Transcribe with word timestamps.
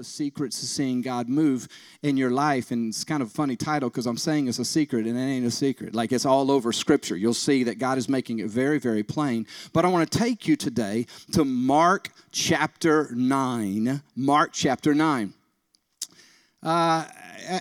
the 0.00 0.04
secrets 0.04 0.58
to 0.60 0.64
seeing 0.66 1.02
God 1.02 1.28
move 1.28 1.68
in 2.02 2.16
your 2.16 2.30
life. 2.30 2.70
And 2.70 2.88
it's 2.88 3.04
kind 3.04 3.20
of 3.22 3.28
a 3.28 3.32
funny 3.32 3.54
title 3.54 3.90
because 3.90 4.06
I'm 4.06 4.16
saying 4.16 4.48
it's 4.48 4.58
a 4.58 4.64
secret 4.64 5.04
and 5.06 5.18
it 5.18 5.20
ain't 5.20 5.44
a 5.44 5.50
secret. 5.50 5.94
Like 5.94 6.10
it's 6.12 6.24
all 6.24 6.50
over 6.50 6.72
Scripture. 6.72 7.16
You'll 7.16 7.34
see 7.34 7.64
that 7.64 7.78
God 7.78 7.98
is 7.98 8.08
making 8.08 8.38
it 8.38 8.48
very, 8.48 8.78
very 8.78 9.02
plain. 9.02 9.46
But 9.74 9.84
I 9.84 9.88
want 9.88 10.10
to 10.10 10.18
take 10.18 10.48
you 10.48 10.56
today 10.56 11.04
to 11.32 11.44
Mark 11.44 12.08
chapter 12.32 13.10
9. 13.12 14.02
Mark 14.16 14.50
chapter 14.54 14.94
9. 14.94 15.34
Uh, 16.62 17.04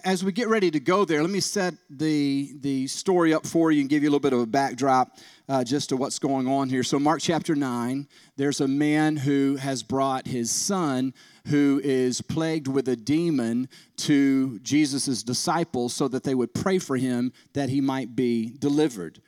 as 0.03 0.23
we 0.23 0.31
get 0.31 0.47
ready 0.47 0.69
to 0.71 0.79
go 0.79 1.05
there, 1.05 1.21
let 1.21 1.31
me 1.31 1.39
set 1.39 1.73
the, 1.89 2.51
the 2.61 2.87
story 2.87 3.33
up 3.33 3.45
for 3.45 3.71
you 3.71 3.81
and 3.81 3.89
give 3.89 4.03
you 4.03 4.09
a 4.09 4.11
little 4.11 4.19
bit 4.19 4.33
of 4.33 4.39
a 4.39 4.45
backdrop 4.45 5.17
uh, 5.47 5.63
just 5.63 5.89
to 5.89 5.97
what's 5.97 6.19
going 6.19 6.47
on 6.47 6.69
here. 6.69 6.83
So, 6.83 6.99
Mark 6.99 7.21
chapter 7.21 7.55
9, 7.55 8.07
there's 8.37 8.61
a 8.61 8.67
man 8.67 9.17
who 9.17 9.55
has 9.57 9.83
brought 9.83 10.27
his 10.27 10.51
son 10.51 11.13
who 11.47 11.81
is 11.83 12.21
plagued 12.21 12.67
with 12.67 12.87
a 12.89 12.95
demon 12.95 13.69
to 13.97 14.59
Jesus' 14.59 15.23
disciples 15.23 15.93
so 15.93 16.07
that 16.07 16.23
they 16.23 16.35
would 16.35 16.53
pray 16.53 16.77
for 16.79 16.95
him 16.97 17.31
that 17.53 17.69
he 17.69 17.81
might 17.81 18.15
be 18.15 18.55
delivered 18.59 19.21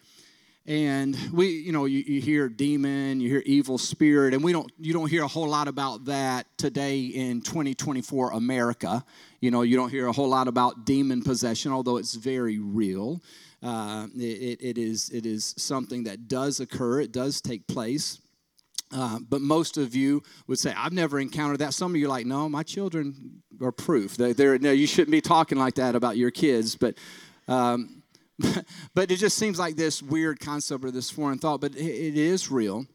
and 0.67 1.17
we 1.33 1.47
you 1.47 1.71
know 1.71 1.85
you, 1.85 2.01
you, 2.01 2.21
hear 2.21 2.47
demon 2.47 3.19
you 3.19 3.27
hear 3.27 3.41
evil 3.47 3.79
spirit 3.79 4.35
and 4.35 4.43
we 4.43 4.53
don't 4.53 4.71
you 4.77 4.93
don't 4.93 5.07
hear 5.09 5.23
a 5.23 5.27
whole 5.27 5.47
lot 5.47 5.67
about 5.67 6.05
that 6.05 6.45
today 6.55 7.01
in 7.05 7.41
2024 7.41 8.29
america 8.33 9.03
you 9.41 9.49
know, 9.49 9.63
you 9.63 9.75
don't 9.75 9.89
hear 9.89 10.05
a 10.07 10.11
whole 10.11 10.29
lot 10.29 10.47
about 10.47 10.85
demon 10.85 11.23
possession, 11.23 11.71
although 11.71 11.97
it's 11.97 12.13
very 12.13 12.59
real. 12.59 13.21
Uh, 13.63 14.05
it, 14.15 14.59
it, 14.61 14.77
is, 14.77 15.09
it 15.09 15.25
is 15.25 15.55
something 15.57 16.03
that 16.03 16.27
does 16.27 16.59
occur, 16.59 17.01
it 17.01 17.11
does 17.11 17.41
take 17.41 17.65
place. 17.67 18.19
Uh, 18.93 19.17
but 19.29 19.41
most 19.41 19.77
of 19.77 19.95
you 19.95 20.21
would 20.47 20.59
say, 20.59 20.73
I've 20.77 20.91
never 20.93 21.19
encountered 21.19 21.57
that. 21.59 21.73
Some 21.73 21.93
of 21.93 21.95
you 21.99 22.05
are 22.05 22.09
like, 22.09 22.25
no, 22.27 22.47
my 22.49 22.61
children 22.61 23.41
are 23.61 23.71
proof. 23.71 24.15
They, 24.17 24.33
they're, 24.33 24.59
no, 24.59 24.71
you 24.71 24.85
shouldn't 24.85 25.11
be 25.11 25.21
talking 25.21 25.57
like 25.57 25.73
that 25.75 25.95
about 25.95 26.17
your 26.17 26.29
kids. 26.29 26.75
But, 26.75 26.97
um, 27.47 28.03
but 28.93 29.09
it 29.09 29.15
just 29.15 29.37
seems 29.39 29.57
like 29.57 29.75
this 29.75 30.03
weird 30.03 30.39
concept 30.39 30.83
or 30.85 30.91
this 30.91 31.09
foreign 31.09 31.39
thought, 31.39 31.61
but 31.61 31.73
it, 31.75 31.81
it 31.83 32.15
is 32.17 32.51
real 32.51 32.85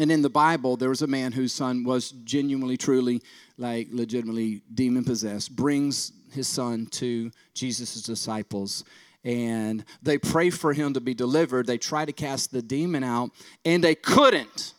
and 0.00 0.12
in 0.12 0.22
the 0.22 0.30
Bible, 0.30 0.76
there 0.76 0.88
was 0.88 1.02
a 1.02 1.06
man 1.06 1.32
whose 1.32 1.52
son 1.52 1.84
was 1.84 2.10
genuinely, 2.24 2.76
truly, 2.76 3.20
like 3.56 3.88
legitimately 3.90 4.62
demon 4.72 5.04
possessed, 5.04 5.54
brings 5.54 6.12
his 6.32 6.46
son 6.46 6.86
to 6.92 7.30
Jesus' 7.54 8.02
disciples. 8.02 8.84
And 9.24 9.84
they 10.02 10.18
pray 10.18 10.50
for 10.50 10.72
him 10.72 10.94
to 10.94 11.00
be 11.00 11.14
delivered. 11.14 11.66
They 11.66 11.78
try 11.78 12.04
to 12.04 12.12
cast 12.12 12.52
the 12.52 12.62
demon 12.62 13.02
out, 13.02 13.30
and 13.64 13.82
they 13.82 13.94
couldn't 13.94 14.74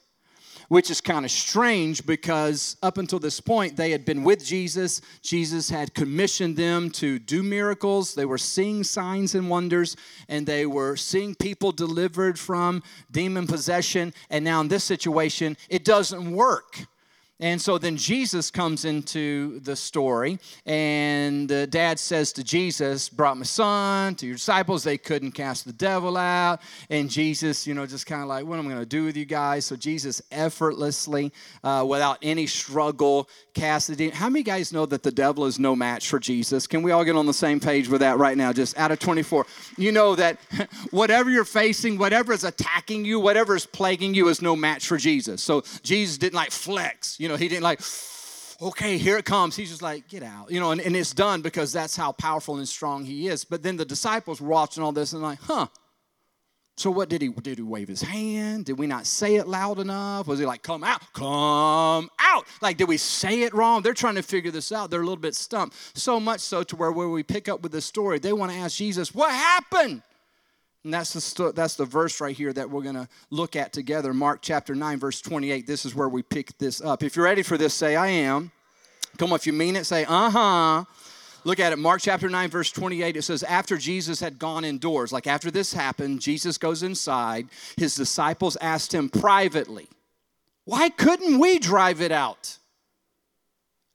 which 0.69 0.89
is 0.91 1.01
kind 1.01 1.25
of 1.25 1.31
strange 1.31 2.05
because 2.05 2.77
up 2.83 2.97
until 2.99 3.19
this 3.19 3.39
point, 3.41 3.75
they 3.75 3.89
had 3.91 4.05
been 4.05 4.23
with 4.23 4.45
Jesus. 4.45 5.01
Jesus 5.21 5.69
had 5.69 5.93
commissioned 5.93 6.55
them 6.55 6.89
to 6.91 7.17
do 7.19 7.41
miracles. 7.43 8.13
They 8.15 8.25
were 8.25 8.37
seeing 8.37 8.83
signs 8.83 9.35
and 9.35 9.49
wonders, 9.49 9.97
and 10.29 10.45
they 10.45 10.65
were 10.67 10.95
seeing 10.95 11.35
people 11.35 11.71
delivered 11.71 12.39
from 12.39 12.81
demon 13.11 13.47
possession. 13.47 14.13
And 14.29 14.45
now, 14.45 14.61
in 14.61 14.67
this 14.69 14.83
situation, 14.83 15.57
it 15.69 15.83
doesn't 15.83 16.31
work. 16.31 16.85
And 17.41 17.61
so 17.61 17.77
then 17.77 17.95
Jesus 17.95 18.51
comes 18.51 18.83
into 18.83 19.61
the 19.61 19.73
story, 19.73 20.39
and 20.65 21.47
the 21.47 21.67
dad 21.67 21.97
says 21.97 22.33
to 22.33 22.43
Jesus, 22.43 23.07
Brought 23.07 23.37
my 23.37 23.45
son 23.45 24.15
to 24.15 24.25
your 24.25 24.35
disciples. 24.35 24.83
They 24.83 24.97
couldn't 24.97 25.31
cast 25.31 25.63
the 25.63 25.71
devil 25.71 26.17
out. 26.17 26.59
And 26.89 27.09
Jesus, 27.09 27.65
you 27.65 27.73
know, 27.73 27.85
just 27.85 28.05
kind 28.05 28.21
of 28.21 28.27
like, 28.27 28.45
What 28.45 28.59
am 28.59 28.65
I 28.67 28.71
going 28.71 28.81
to 28.81 28.85
do 28.85 29.05
with 29.05 29.15
you 29.15 29.23
guys? 29.23 29.63
So 29.65 29.77
Jesus 29.77 30.21
effortlessly, 30.33 31.31
uh, 31.63 31.85
without 31.87 32.17
any 32.21 32.45
struggle, 32.45 33.29
cast 33.53 33.87
the. 33.95 34.09
How 34.09 34.27
many 34.27 34.43
guys 34.43 34.73
know 34.73 34.85
that 34.87 35.03
the 35.03 35.11
devil 35.11 35.45
is 35.45 35.59
no 35.59 35.77
match 35.77 36.09
for 36.09 36.19
Jesus? 36.19 36.67
Can 36.67 36.81
we 36.83 36.91
all 36.91 37.05
get 37.05 37.15
on 37.15 37.25
the 37.25 37.33
same 37.33 37.61
page 37.61 37.87
with 37.87 38.01
that 38.01 38.17
right 38.17 38.35
now? 38.35 38.51
Just 38.51 38.77
out 38.77 38.91
of 38.91 38.99
24. 38.99 39.45
You 39.77 39.93
know 39.93 40.13
that 40.15 40.39
whatever 40.91 41.29
you're 41.29 41.45
facing, 41.45 41.97
whatever 41.97 42.33
is 42.33 42.43
attacking 42.43 43.05
you, 43.05 43.17
whatever 43.17 43.55
is 43.55 43.65
plaguing 43.65 44.13
you, 44.13 44.27
is 44.27 44.41
no 44.41 44.57
match 44.57 44.87
for 44.87 44.97
Jesus. 44.97 45.41
So 45.41 45.63
Jesus 45.83 46.17
didn't 46.17 46.33
like 46.35 46.51
flex, 46.51 47.17
you 47.17 47.28
know, 47.29 47.37
he 47.37 47.47
didn't 47.47 47.63
like, 47.63 47.79
okay, 48.61 48.97
here 48.97 49.17
it 49.17 49.23
comes. 49.23 49.55
He's 49.55 49.69
just 49.69 49.81
like, 49.81 50.09
get 50.09 50.21
out. 50.23 50.51
You 50.51 50.59
know, 50.59 50.71
and, 50.71 50.81
and 50.81 50.95
it's 50.95 51.13
done 51.13 51.41
because 51.41 51.71
that's 51.71 51.95
how 51.95 52.11
powerful 52.11 52.57
and 52.57 52.67
strong 52.67 53.05
he 53.05 53.29
is. 53.29 53.45
But 53.45 53.63
then 53.63 53.77
the 53.77 53.85
disciples 53.85 54.41
were 54.41 54.49
watching 54.49 54.83
all 54.83 54.91
this 54.91 55.13
and 55.13 55.21
like, 55.21 55.39
huh. 55.41 55.67
So 56.75 56.89
what 56.91 57.09
did 57.09 57.21
he 57.21 57.27
did 57.27 57.57
he 57.57 57.61
wave 57.61 57.89
his 57.89 58.01
hand? 58.01 58.63
Did 58.63 58.79
we 58.79 58.87
not 58.87 59.05
say 59.05 59.35
it 59.35 59.49
loud 59.49 59.79
enough? 59.79 60.27
Was 60.27 60.39
he 60.39 60.45
like, 60.45 60.63
come 60.63 60.81
out, 60.85 61.01
come 61.11 62.07
out? 62.19 62.45
Like, 62.61 62.77
did 62.77 62.87
we 62.87 62.95
say 62.95 63.41
it 63.41 63.53
wrong? 63.53 63.81
They're 63.81 63.93
trying 63.93 64.15
to 64.15 64.23
figure 64.23 64.49
this 64.49 64.71
out. 64.71 64.89
They're 64.89 65.01
a 65.01 65.03
little 65.03 65.17
bit 65.21 65.35
stumped. 65.35 65.75
So 65.97 66.21
much 66.21 66.39
so 66.39 66.63
to 66.63 66.75
where, 66.77 66.93
where 66.93 67.09
we 67.09 67.21
pick 67.21 67.49
up 67.49 67.61
with 67.63 67.73
the 67.73 67.81
story, 67.81 68.17
they 68.17 68.31
want 68.31 68.53
to 68.53 68.57
ask 68.57 68.77
Jesus, 68.77 69.13
what 69.13 69.29
happened? 69.29 70.01
And 70.85 70.93
that's 70.93 71.33
the, 71.33 71.51
that's 71.51 71.75
the 71.75 71.85
verse 71.85 72.21
right 72.21 72.35
here 72.35 72.53
that 72.53 72.69
we're 72.69 72.83
going 72.83 72.95
to 72.95 73.07
look 73.31 73.55
at 73.57 73.73
together. 73.73 74.13
Mark 74.13 74.39
chapter 74.41 74.73
9, 74.73 74.97
verse 74.97 75.19
28. 75.21 75.67
This 75.67 75.85
is 75.85 75.93
where 75.93 76.07
we 76.07 76.23
pick 76.23 76.57
this 76.57 76.79
up. 76.81 77.03
If 77.03 77.15
you're 77.15 77.25
ready 77.25 77.43
for 77.43 77.57
this, 77.57 77.73
say, 77.73 77.97
I 77.97 78.07
am. 78.07 78.51
Come 79.17 79.33
on, 79.33 79.35
if 79.35 79.45
you 79.45 79.51
mean 79.53 79.75
it, 79.75 79.85
say, 79.85 80.05
uh 80.07 80.29
huh. 80.29 80.85
Look 81.43 81.59
at 81.59 81.73
it. 81.73 81.79
Mark 81.79 82.01
chapter 82.01 82.29
9, 82.29 82.49
verse 82.49 82.71
28. 82.71 83.17
It 83.17 83.21
says, 83.23 83.43
After 83.43 83.77
Jesus 83.77 84.21
had 84.21 84.39
gone 84.39 84.63
indoors, 84.63 85.11
like 85.11 85.27
after 85.27 85.51
this 85.51 85.73
happened, 85.73 86.21
Jesus 86.21 86.57
goes 86.57 86.81
inside. 86.81 87.47
His 87.75 87.93
disciples 87.95 88.55
asked 88.61 88.93
him 88.93 89.09
privately, 89.09 89.87
Why 90.63 90.89
couldn't 90.89 91.39
we 91.39 91.59
drive 91.59 91.99
it 91.99 92.11
out? 92.13 92.57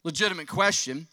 Legitimate 0.05 0.49
question 0.49 1.07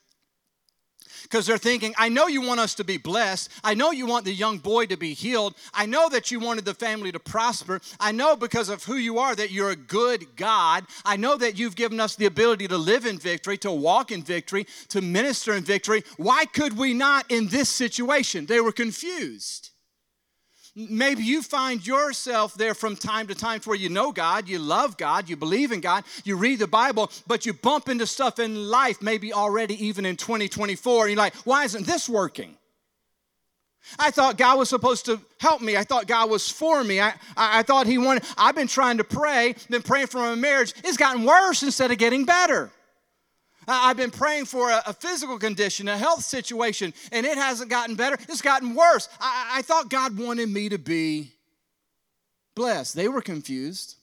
because 1.32 1.48
they're 1.48 1.58
thinking, 1.58 1.94
I 1.98 2.10
know 2.10 2.28
you 2.28 2.42
want 2.42 2.60
us 2.60 2.76
to 2.76 2.84
be 2.84 2.98
blessed. 2.98 3.48
I 3.64 3.74
know 3.74 3.92
you 3.92 4.06
want 4.06 4.26
the 4.26 4.34
young 4.34 4.58
boy 4.58 4.88
to 4.88 4.98
be 4.98 5.14
healed. 5.14 5.56
I 5.74 5.86
know 5.86 6.10
that 6.10 6.30
you 6.30 6.42
wanted 6.42 6.66
the 6.66 6.74
family 6.74 7.14
to 7.14 7.20
prosper. 7.20 7.80
I 8.02 8.12
know 8.12 8.36
because 8.36 8.68
of 8.68 8.84
who 8.84 8.96
you 8.96 9.18
are 9.18 9.34
that 9.36 9.50
you're 9.50 9.70
a 9.70 9.76
good 9.78 10.36
God. 10.36 10.84
I 11.06 11.16
know 11.16 11.38
that 11.38 11.58
you've 11.58 11.78
given 11.78 12.02
us 12.02 12.18
the 12.18 12.26
ability 12.26 12.68
to 12.68 12.78
live 12.78 13.06
in 13.06 13.18
victory, 13.18 13.58
to 13.60 13.72
walk 13.72 14.12
in 14.12 14.24
victory, 14.24 14.68
to 14.90 15.00
minister 15.00 15.54
in 15.56 15.64
victory. 15.64 16.04
Why 16.18 16.44
could 16.48 16.76
we 16.78 16.94
not 16.94 17.32
in 17.32 17.48
this 17.48 17.70
situation? 17.70 18.46
They 18.46 18.60
were 18.60 18.74
confused. 18.74 19.71
Maybe 20.74 21.24
you 21.24 21.42
find 21.42 21.86
yourself 21.86 22.54
there 22.54 22.74
from 22.74 22.96
time 22.96 23.28
to 23.28 23.36
time 23.36 23.60
where 23.66 23.76
you 23.76 23.90
know 23.90 24.14
God, 24.14 24.48
you 24.48 24.58
love 24.58 24.96
God, 24.96 25.28
you 25.28 25.36
believe 25.36 25.74
in 25.74 25.82
God, 25.82 26.06
you 26.24 26.38
read 26.38 26.60
the 26.60 26.68
Bible, 26.68 27.12
but 27.28 27.46
you 27.46 27.52
bump 27.52 27.90
into 27.90 28.08
stuff 28.08 28.40
in 28.40 28.68
life, 28.70 29.02
maybe 29.02 29.34
already 29.34 29.74
even 29.86 30.06
in 30.06 30.16
2024, 30.16 31.04
and 31.06 31.12
you're 31.12 31.18
like, 31.18 31.34
why 31.44 31.66
isn't 31.66 31.86
this 31.86 32.08
working? 32.08 32.56
I 34.00 34.12
thought 34.12 34.38
God 34.38 34.60
was 34.60 34.70
supposed 34.70 35.06
to 35.08 35.20
help 35.42 35.60
me. 35.62 35.76
I 35.76 35.84
thought 35.84 36.08
God 36.08 36.30
was 36.30 36.48
for 36.50 36.82
me. 36.86 37.02
I, 37.02 37.10
I, 37.36 37.60
I 37.60 37.64
thought 37.64 37.86
He 37.86 37.98
wanted, 37.98 38.24
I've 38.38 38.56
been 38.56 38.68
trying 38.68 38.98
to 39.00 39.04
pray, 39.04 39.56
been 39.70 39.82
praying 39.82 40.08
for 40.08 40.20
my 40.20 40.36
marriage. 40.36 40.74
It's 40.86 40.96
gotten 40.98 41.26
worse 41.26 41.64
instead 41.64 41.92
of 41.92 41.98
getting 41.98 42.24
better. 42.24 42.72
I've 43.80 43.98
been 43.98 44.12
praying 44.12 44.46
for 44.46 44.70
a, 44.70 44.82
a 44.88 44.94
physical 44.94 45.38
condition, 45.40 45.88
a 45.88 45.98
health 45.98 46.24
situation, 46.24 46.94
and 47.12 47.26
it 47.26 47.38
hasn't 47.38 47.70
gotten 47.70 47.96
better. 47.96 48.18
It's 48.30 48.42
gotten 48.42 48.76
worse. 48.76 49.08
I, 49.20 49.52
I 49.58 49.62
thought 49.62 49.90
God 49.90 50.18
wanted 50.18 50.50
me 50.50 50.70
to 50.70 50.78
be 50.78 51.32
blessed. 52.56 52.96
They 52.96 53.08
were 53.08 53.22
confused. 53.22 53.96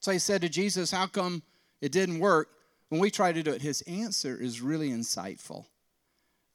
So 0.00 0.12
he 0.12 0.18
said 0.18 0.42
to 0.42 0.48
Jesus, 0.48 0.90
How 0.90 1.06
come 1.06 1.42
it 1.80 1.92
didn't 1.92 2.18
work 2.18 2.48
when 2.88 3.00
we 3.00 3.10
tried 3.10 3.34
to 3.36 3.42
do 3.42 3.52
it? 3.52 3.62
His 3.62 3.82
answer 3.82 4.36
is 4.36 4.60
really 4.60 4.90
insightful 4.90 5.66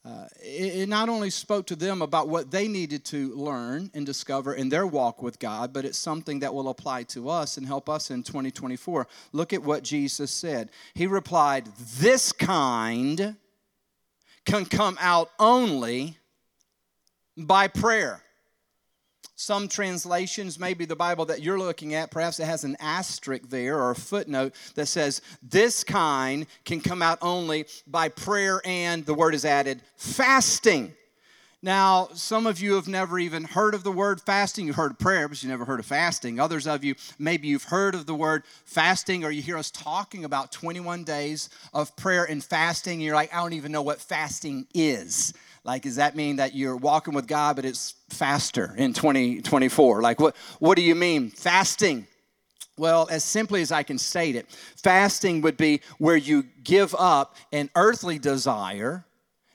uh, 0.04 0.24
it, 0.42 0.80
it 0.82 0.88
not 0.88 1.08
only 1.08 1.30
spoke 1.30 1.66
to 1.66 1.76
them 1.76 2.02
about 2.02 2.28
what 2.28 2.50
they 2.50 2.66
needed 2.66 3.04
to 3.04 3.32
learn 3.36 3.90
and 3.94 4.04
discover 4.04 4.54
in 4.54 4.68
their 4.68 4.86
walk 4.86 5.22
with 5.22 5.38
God, 5.38 5.72
but 5.72 5.84
it's 5.84 5.98
something 5.98 6.40
that 6.40 6.52
will 6.52 6.68
apply 6.70 7.04
to 7.04 7.28
us 7.28 7.56
and 7.56 7.64
help 7.66 7.88
us 7.88 8.10
in 8.10 8.22
2024. 8.24 9.06
Look 9.32 9.52
at 9.52 9.62
what 9.62 9.84
Jesus 9.84 10.32
said. 10.32 10.70
He 10.94 11.06
replied, 11.06 11.66
This 11.98 12.32
kind 12.32 13.36
can 14.44 14.64
come 14.64 14.98
out 15.00 15.30
only 15.38 16.18
by 17.36 17.68
prayer. 17.68 18.20
Some 19.42 19.66
translations, 19.66 20.56
maybe 20.56 20.84
the 20.84 20.94
Bible 20.94 21.24
that 21.24 21.42
you're 21.42 21.58
looking 21.58 21.94
at, 21.94 22.12
perhaps 22.12 22.38
it 22.38 22.44
has 22.44 22.62
an 22.62 22.76
asterisk 22.78 23.48
there 23.48 23.76
or 23.76 23.90
a 23.90 23.96
footnote 23.96 24.54
that 24.76 24.86
says, 24.86 25.20
This 25.42 25.82
kind 25.82 26.46
can 26.64 26.80
come 26.80 27.02
out 27.02 27.18
only 27.20 27.66
by 27.88 28.08
prayer 28.08 28.62
and, 28.64 29.04
the 29.04 29.14
word 29.14 29.34
is 29.34 29.44
added, 29.44 29.82
fasting. 29.96 30.92
Now, 31.60 32.08
some 32.14 32.46
of 32.46 32.60
you 32.60 32.74
have 32.76 32.86
never 32.86 33.18
even 33.18 33.42
heard 33.42 33.74
of 33.74 33.82
the 33.82 33.90
word 33.90 34.20
fasting. 34.20 34.64
You 34.64 34.74
heard 34.74 34.96
prayer, 35.00 35.26
but 35.28 35.42
you 35.42 35.48
never 35.48 35.64
heard 35.64 35.80
of 35.80 35.86
fasting. 35.86 36.38
Others 36.38 36.68
of 36.68 36.84
you, 36.84 36.94
maybe 37.18 37.48
you've 37.48 37.64
heard 37.64 37.96
of 37.96 38.06
the 38.06 38.14
word 38.14 38.44
fasting, 38.64 39.24
or 39.24 39.32
you 39.32 39.42
hear 39.42 39.58
us 39.58 39.72
talking 39.72 40.24
about 40.24 40.52
21 40.52 41.02
days 41.02 41.48
of 41.74 41.96
prayer 41.96 42.22
and 42.24 42.44
fasting, 42.44 42.94
and 42.94 43.02
you're 43.02 43.14
like, 43.16 43.34
I 43.34 43.38
don't 43.42 43.52
even 43.54 43.72
know 43.72 43.82
what 43.82 44.00
fasting 44.00 44.68
is. 44.72 45.34
Like, 45.64 45.82
does 45.82 45.96
that 45.96 46.16
mean 46.16 46.36
that 46.36 46.56
you're 46.56 46.76
walking 46.76 47.14
with 47.14 47.28
God, 47.28 47.54
but 47.54 47.64
it's 47.64 47.94
faster 48.12 48.74
in 48.76 48.92
2024. 48.92 50.02
Like, 50.02 50.20
what, 50.20 50.36
what 50.60 50.76
do 50.76 50.82
you 50.82 50.94
mean? 50.94 51.30
Fasting. 51.30 52.06
Well, 52.76 53.08
as 53.10 53.24
simply 53.24 53.62
as 53.62 53.72
I 53.72 53.82
can 53.82 53.98
state 53.98 54.34
it, 54.36 54.50
fasting 54.50 55.42
would 55.42 55.56
be 55.56 55.80
where 55.98 56.16
you 56.16 56.44
give 56.64 56.94
up 56.98 57.36
an 57.52 57.70
earthly 57.74 58.18
desire 58.18 59.04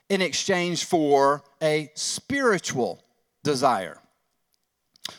in 0.10 0.22
exchange 0.22 0.86
for 0.86 1.44
a 1.62 1.92
spiritual 1.96 3.04
desire. 3.44 4.00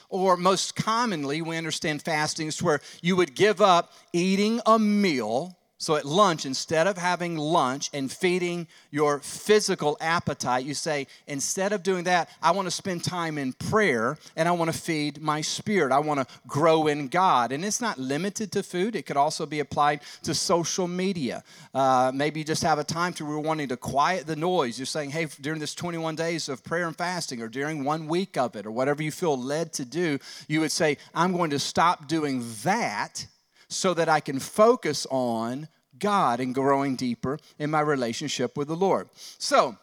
Or 0.09 0.37
most 0.37 0.77
commonly, 0.77 1.43
we 1.43 1.57
understand 1.57 2.03
fasting 2.03 2.49
is 2.49 2.63
where 2.63 2.81
you 3.03 3.17
would 3.17 3.35
give 3.35 3.61
up 3.61 3.93
eating 4.13 4.61
a 4.65 4.79
meal 4.79 5.58
so 5.81 5.95
at 5.95 6.05
lunch, 6.05 6.45
instead 6.45 6.89
of 6.89 6.99
having 6.99 7.37
lunch 7.37 7.89
and 7.95 8.11
feeding 8.11 8.67
your 8.91 9.21
physical 9.21 9.97
appetite, 10.01 10.65
you 10.67 10.75
say, 10.75 11.07
instead 11.29 11.73
of 11.73 11.85
doing 11.85 12.03
that, 12.05 12.29
I 12.43 12.51
want 12.51 12.67
to 12.67 12.71
spend 12.73 13.05
time 13.05 13.39
in 13.39 13.53
prayer 13.53 14.19
and 14.35 14.49
I 14.49 14.53
want 14.53 14.73
to 14.73 14.79
feed 14.79 15.23
my 15.23 15.41
spirit. 15.41 15.93
I 15.93 16.01
want 16.01 16.19
to 16.19 16.27
grow 16.49 16.89
in 16.89 17.07
God. 17.07 17.53
And 17.53 17.65
it's 17.65 17.81
not 17.81 17.97
limited 17.97 18.51
to 18.53 18.65
food, 18.65 18.97
it 18.97 19.07
could 19.07 19.17
also 19.17 19.47
be 19.47 19.61
applied 19.61 20.01
to 20.25 20.35
social 20.35 20.89
media. 20.89 21.45
Uh, 21.73 22.11
maybe 22.13 22.41
you 22.41 22.45
just 22.45 22.65
have 22.65 22.81
a 22.81 22.85
time 22.85 23.13
to 23.13 23.29
are 23.31 23.39
wanting 23.39 23.69
to 23.69 23.77
quiet 23.77 24.27
the 24.27 24.35
noise. 24.35 24.81
You're 24.81 24.87
saying, 24.87 25.11
hey, 25.11 25.29
during 25.41 25.61
this 25.61 25.75
21 25.77 26.17
days 26.17 26.49
of 26.49 26.65
prayer 26.65 26.89
and 26.89 26.97
fasting, 26.97 27.41
or 27.41 27.47
during 27.49 27.85
one 27.85 28.09
week 28.09 28.37
of 28.37 28.57
it, 28.57 28.67
or 28.67 28.73
whatever 28.73 29.03
you 29.03 29.13
feel 29.13 29.39
led 29.41 29.73
to 29.75 29.85
do, 29.85 30.19
you 30.49 30.59
would 30.61 30.73
say, 30.73 30.97
I'm 31.15 31.33
going 31.33 31.51
to 31.51 31.59
stop 31.61 32.09
doing 32.09 32.43
that 32.65 33.27
so 33.69 33.95
that 33.95 34.09
I 34.09 34.21
can 34.21 34.39
focus 34.39 35.07
on 35.11 35.69
God 35.99 36.41
and 36.41 36.55
growing 36.55 36.97
deeper 36.97 37.39
in 37.59 37.71
my 37.71 37.81
relationship 37.81 38.57
with 38.57 38.69
the 38.69 38.77
Lord. 38.77 39.09
So, 39.39 39.77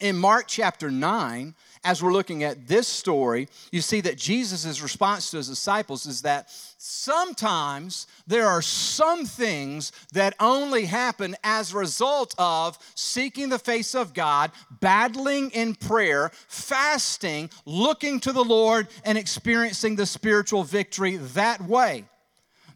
in 0.00 0.16
Mark 0.16 0.44
chapter 0.46 0.92
9, 0.92 1.56
as 1.82 2.00
we're 2.00 2.12
looking 2.12 2.44
at 2.44 2.68
this 2.68 2.86
story, 2.86 3.48
you 3.72 3.80
see 3.80 4.00
that 4.02 4.16
Jesus' 4.16 4.80
response 4.80 5.28
to 5.32 5.38
his 5.38 5.48
disciples 5.48 6.06
is 6.06 6.22
that 6.22 6.50
sometimes 6.78 8.06
there 8.24 8.46
are 8.46 8.62
some 8.62 9.26
things 9.26 9.90
that 10.12 10.34
only 10.38 10.84
happen 10.84 11.34
as 11.42 11.72
a 11.74 11.78
result 11.78 12.32
of 12.38 12.78
seeking 12.94 13.48
the 13.48 13.58
face 13.58 13.96
of 13.96 14.14
God, 14.14 14.52
battling 14.80 15.50
in 15.50 15.74
prayer, 15.74 16.30
fasting, 16.46 17.50
looking 17.64 18.20
to 18.20 18.32
the 18.32 18.44
Lord, 18.44 18.86
and 19.04 19.18
experiencing 19.18 19.96
the 19.96 20.06
spiritual 20.06 20.62
victory 20.62 21.16
that 21.16 21.60
way 21.62 22.04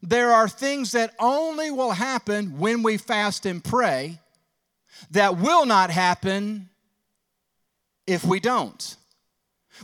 there 0.02 0.32
are 0.32 0.48
things 0.48 0.92
that 0.92 1.14
only 1.20 1.70
will 1.70 1.92
happen 1.92 2.58
when 2.58 2.82
we 2.82 2.96
fast 2.96 3.46
and 3.46 3.62
pray 3.62 4.18
that 5.12 5.38
will 5.38 5.64
not 5.64 5.90
happen 5.90 6.68
if 8.06 8.24
we 8.24 8.40
don't. 8.40 8.96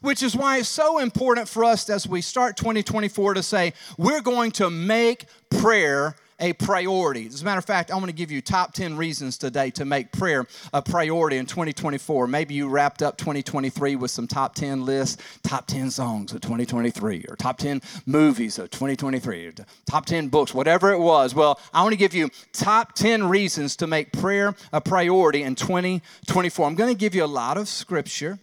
Which 0.01 0.23
is 0.23 0.37
why 0.37 0.59
it's 0.59 0.69
so 0.69 0.99
important 0.99 1.49
for 1.49 1.65
us 1.65 1.89
as 1.89 2.07
we 2.07 2.21
start 2.21 2.57
2024 2.57 3.35
to 3.35 3.43
say, 3.43 3.73
we're 3.97 4.21
going 4.21 4.51
to 4.53 4.71
make 4.71 5.25
prayer 5.51 6.17
a 6.41 6.53
priority. 6.55 7.27
As 7.27 7.43
a 7.43 7.45
matter 7.45 7.59
of 7.59 7.65
fact, 7.65 7.91
I 7.91 7.95
want 7.95 8.07
to 8.07 8.13
give 8.13 8.31
you 8.31 8.41
top 8.41 8.73
10 8.73 8.97
reasons 8.97 9.39
today 9.39 9.71
to 9.73 9.85
make 9.85 10.13
prayer 10.13 10.47
a 10.73 10.81
priority 10.81 11.37
in 11.39 11.47
2024. 11.47 12.27
Maybe 12.27 12.55
you 12.55 12.69
wrapped 12.69 13.03
up 13.03 13.17
2023 13.17 13.97
with 13.97 14.11
some 14.11 14.27
top 14.27 14.55
10 14.55 14.85
lists, 14.85 15.21
top 15.43 15.67
10 15.67 15.91
songs 15.91 16.33
of 16.33 16.41
2023, 16.41 17.25
or 17.29 17.37
top 17.37 17.59
10 17.59 17.83
movies 18.07 18.59
of 18.59 18.71
2023, 18.71 19.53
top 19.87 20.07
10 20.07 20.29
books, 20.29 20.55
whatever 20.55 20.93
it 20.93 20.99
was. 21.01 21.35
Well, 21.35 21.59
I 21.75 21.83
want 21.83 21.93
to 21.93 21.97
give 21.99 22.15
you 22.15 22.31
top 22.53 22.95
10 22.95 23.29
reasons 23.29 23.77
to 23.77 23.87
make 23.87 24.13
prayer 24.13 24.55
a 24.73 24.81
priority 24.81 25.43
in 25.43 25.55
2024. 25.55 26.67
I'm 26.67 26.75
going 26.75 26.95
to 26.95 26.99
give 26.99 27.15
you 27.15 27.25
a 27.25 27.27
lot 27.27 27.57
of 27.57 27.69
scripture. 27.69 28.39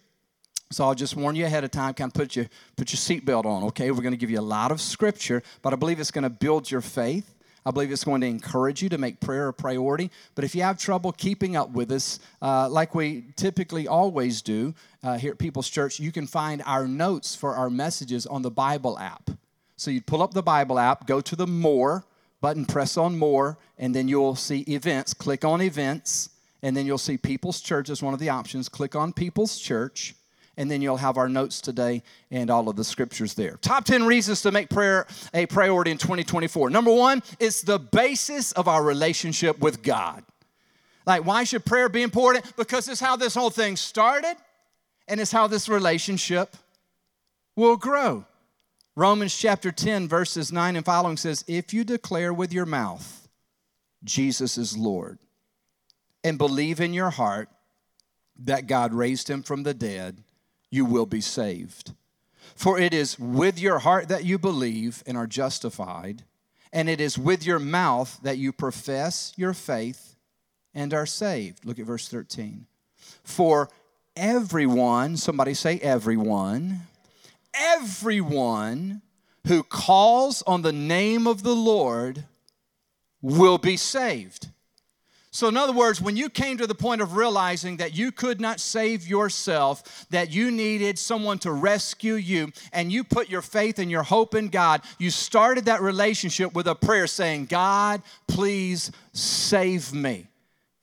So 0.71 0.83
I'll 0.83 0.95
just 0.95 1.15
warn 1.15 1.35
you 1.35 1.45
ahead 1.45 1.63
of 1.63 1.69
time, 1.71 1.93
kind 1.93 2.09
of 2.09 2.13
put 2.15 2.35
your, 2.35 2.47
put 2.75 2.91
your 2.91 2.97
seatbelt 2.97 3.45
on, 3.45 3.63
okay? 3.65 3.91
We're 3.91 4.01
going 4.01 4.13
to 4.13 4.17
give 4.17 4.31
you 4.31 4.39
a 4.39 4.41
lot 4.41 4.71
of 4.71 4.81
scripture, 4.81 5.43
but 5.61 5.73
I 5.73 5.75
believe 5.75 5.99
it's 5.99 6.09
going 6.11 6.23
to 6.23 6.29
build 6.29 6.69
your 6.71 6.81
faith. 6.81 7.34
I 7.67 7.71
believe 7.71 7.91
it's 7.91 8.03
going 8.03 8.21
to 8.21 8.27
encourage 8.27 8.83
you 8.83 8.89
to 8.89 8.97
make 8.99 9.19
prayer 9.19 9.47
a 9.47 9.53
priority. 9.53 10.11
But 10.35 10.43
if 10.45 10.53
you 10.53 10.61
have 10.61 10.77
trouble 10.77 11.11
keeping 11.11 11.55
up 11.55 11.71
with 11.71 11.91
us, 11.91 12.19
uh, 12.41 12.69
like 12.69 12.93
we 12.93 13.23
typically 13.35 13.87
always 13.87 14.43
do 14.43 14.75
uh, 15.01 15.17
here 15.17 15.31
at 15.31 15.39
People's 15.39 15.67
Church, 15.67 15.99
you 15.99 16.11
can 16.11 16.27
find 16.27 16.61
our 16.67 16.87
notes 16.87 17.35
for 17.35 17.55
our 17.55 17.71
messages 17.71 18.27
on 18.27 18.43
the 18.43 18.51
Bible 18.51 18.99
app. 18.99 19.31
So 19.77 19.89
you 19.89 19.99
pull 19.99 20.21
up 20.21 20.33
the 20.33 20.43
Bible 20.43 20.77
app, 20.77 21.07
go 21.07 21.21
to 21.21 21.35
the 21.35 21.47
More 21.47 22.05
button, 22.39 22.65
press 22.67 22.97
on 22.97 23.17
More, 23.17 23.57
and 23.79 23.95
then 23.95 24.07
you'll 24.07 24.35
see 24.35 24.59
events. 24.67 25.15
Click 25.15 25.43
on 25.43 25.59
events, 25.63 26.29
and 26.61 26.77
then 26.77 26.85
you'll 26.85 26.99
see 26.99 27.17
People's 27.17 27.59
Church 27.61 27.89
as 27.89 28.03
one 28.03 28.13
of 28.13 28.19
the 28.19 28.29
options. 28.29 28.69
Click 28.69 28.95
on 28.95 29.11
People's 29.11 29.57
Church 29.57 30.13
and 30.57 30.69
then 30.69 30.81
you'll 30.81 30.97
have 30.97 31.17
our 31.17 31.29
notes 31.29 31.61
today 31.61 32.03
and 32.31 32.49
all 32.49 32.69
of 32.69 32.75
the 32.75 32.83
scriptures 32.83 33.33
there. 33.33 33.57
Top 33.61 33.85
10 33.85 34.03
reasons 34.05 34.41
to 34.41 34.51
make 34.51 34.69
prayer 34.69 35.07
a 35.33 35.45
priority 35.47 35.91
in 35.91 35.97
2024. 35.97 36.69
Number 36.69 36.93
one, 36.93 37.21
it's 37.39 37.61
the 37.61 37.79
basis 37.79 38.51
of 38.53 38.67
our 38.67 38.83
relationship 38.83 39.59
with 39.59 39.81
God. 39.83 40.23
Like, 41.05 41.25
why 41.25 41.43
should 41.43 41.65
prayer 41.65 41.89
be 41.89 42.01
important? 42.01 42.55
Because 42.55 42.87
it's 42.87 42.99
how 42.99 43.15
this 43.15 43.35
whole 43.35 43.51
thing 43.51 43.75
started, 43.75 44.35
and 45.07 45.19
it's 45.19 45.31
how 45.31 45.47
this 45.47 45.69
relationship 45.69 46.55
will 47.55 47.77
grow. 47.77 48.25
Romans 48.95 49.37
chapter 49.37 49.71
10, 49.71 50.07
verses 50.07 50.51
9 50.51 50.75
and 50.77 50.85
following 50.85 51.17
says, 51.17 51.43
If 51.47 51.73
you 51.73 51.83
declare 51.83 52.33
with 52.33 52.51
your 52.51 52.65
mouth, 52.65 53.27
Jesus 54.03 54.57
is 54.57 54.77
Lord, 54.77 55.19
and 56.23 56.37
believe 56.39 56.79
in 56.79 56.91
your 56.93 57.09
heart 57.11 57.49
that 58.39 58.65
God 58.65 58.93
raised 58.93 59.29
him 59.29 59.43
from 59.43 59.61
the 59.63 59.73
dead, 59.73 60.23
you 60.75 60.85
will 60.85 61.05
be 61.07 61.21
saved. 61.21 61.93
For 62.55 62.77
it 62.77 62.93
is 62.93 63.17
with 63.17 63.59
your 63.59 63.79
heart 63.79 64.09
that 64.09 64.25
you 64.25 64.37
believe 64.37 65.01
and 65.07 65.17
are 65.17 65.25
justified, 65.27 66.23
and 66.73 66.89
it 66.89 67.01
is 67.01 67.17
with 67.17 67.45
your 67.45 67.59
mouth 67.59 68.19
that 68.23 68.37
you 68.37 68.51
profess 68.51 69.33
your 69.37 69.53
faith 69.53 70.15
and 70.73 70.93
are 70.93 71.05
saved. 71.05 71.65
Look 71.65 71.79
at 71.79 71.85
verse 71.85 72.07
13. 72.09 72.65
For 73.23 73.69
everyone, 74.15 75.17
somebody 75.17 75.53
say 75.53 75.79
everyone, 75.79 76.81
everyone 77.53 79.01
who 79.47 79.63
calls 79.63 80.41
on 80.43 80.61
the 80.61 80.73
name 80.73 81.27
of 81.27 81.43
the 81.43 81.55
Lord 81.55 82.25
will 83.21 83.57
be 83.57 83.77
saved. 83.77 84.47
So, 85.35 85.49
in 85.49 85.57
other 85.57 85.73
words, 85.73 85.99
when 85.99 86.15
you 86.15 86.29
came 86.29 86.57
to 86.59 86.65
the 86.65 86.73
point 86.73 87.01
of 87.01 87.17
realizing 87.17 87.75
that 87.77 87.93
you 87.93 88.13
could 88.13 88.39
not 88.39 88.61
save 88.61 89.05
yourself, 89.05 90.05
that 90.09 90.31
you 90.31 90.49
needed 90.49 90.97
someone 90.97 91.39
to 91.39 91.51
rescue 91.51 92.13
you, 92.13 92.53
and 92.71 92.89
you 92.89 93.03
put 93.03 93.27
your 93.29 93.41
faith 93.41 93.77
and 93.79 93.91
your 93.91 94.03
hope 94.03 94.33
in 94.33 94.47
God, 94.47 94.79
you 94.97 95.11
started 95.11 95.65
that 95.65 95.81
relationship 95.81 96.53
with 96.53 96.67
a 96.67 96.73
prayer 96.75 97.05
saying, 97.05 97.47
God, 97.47 98.01
please 98.29 98.93
save 99.11 99.91
me. 99.93 100.25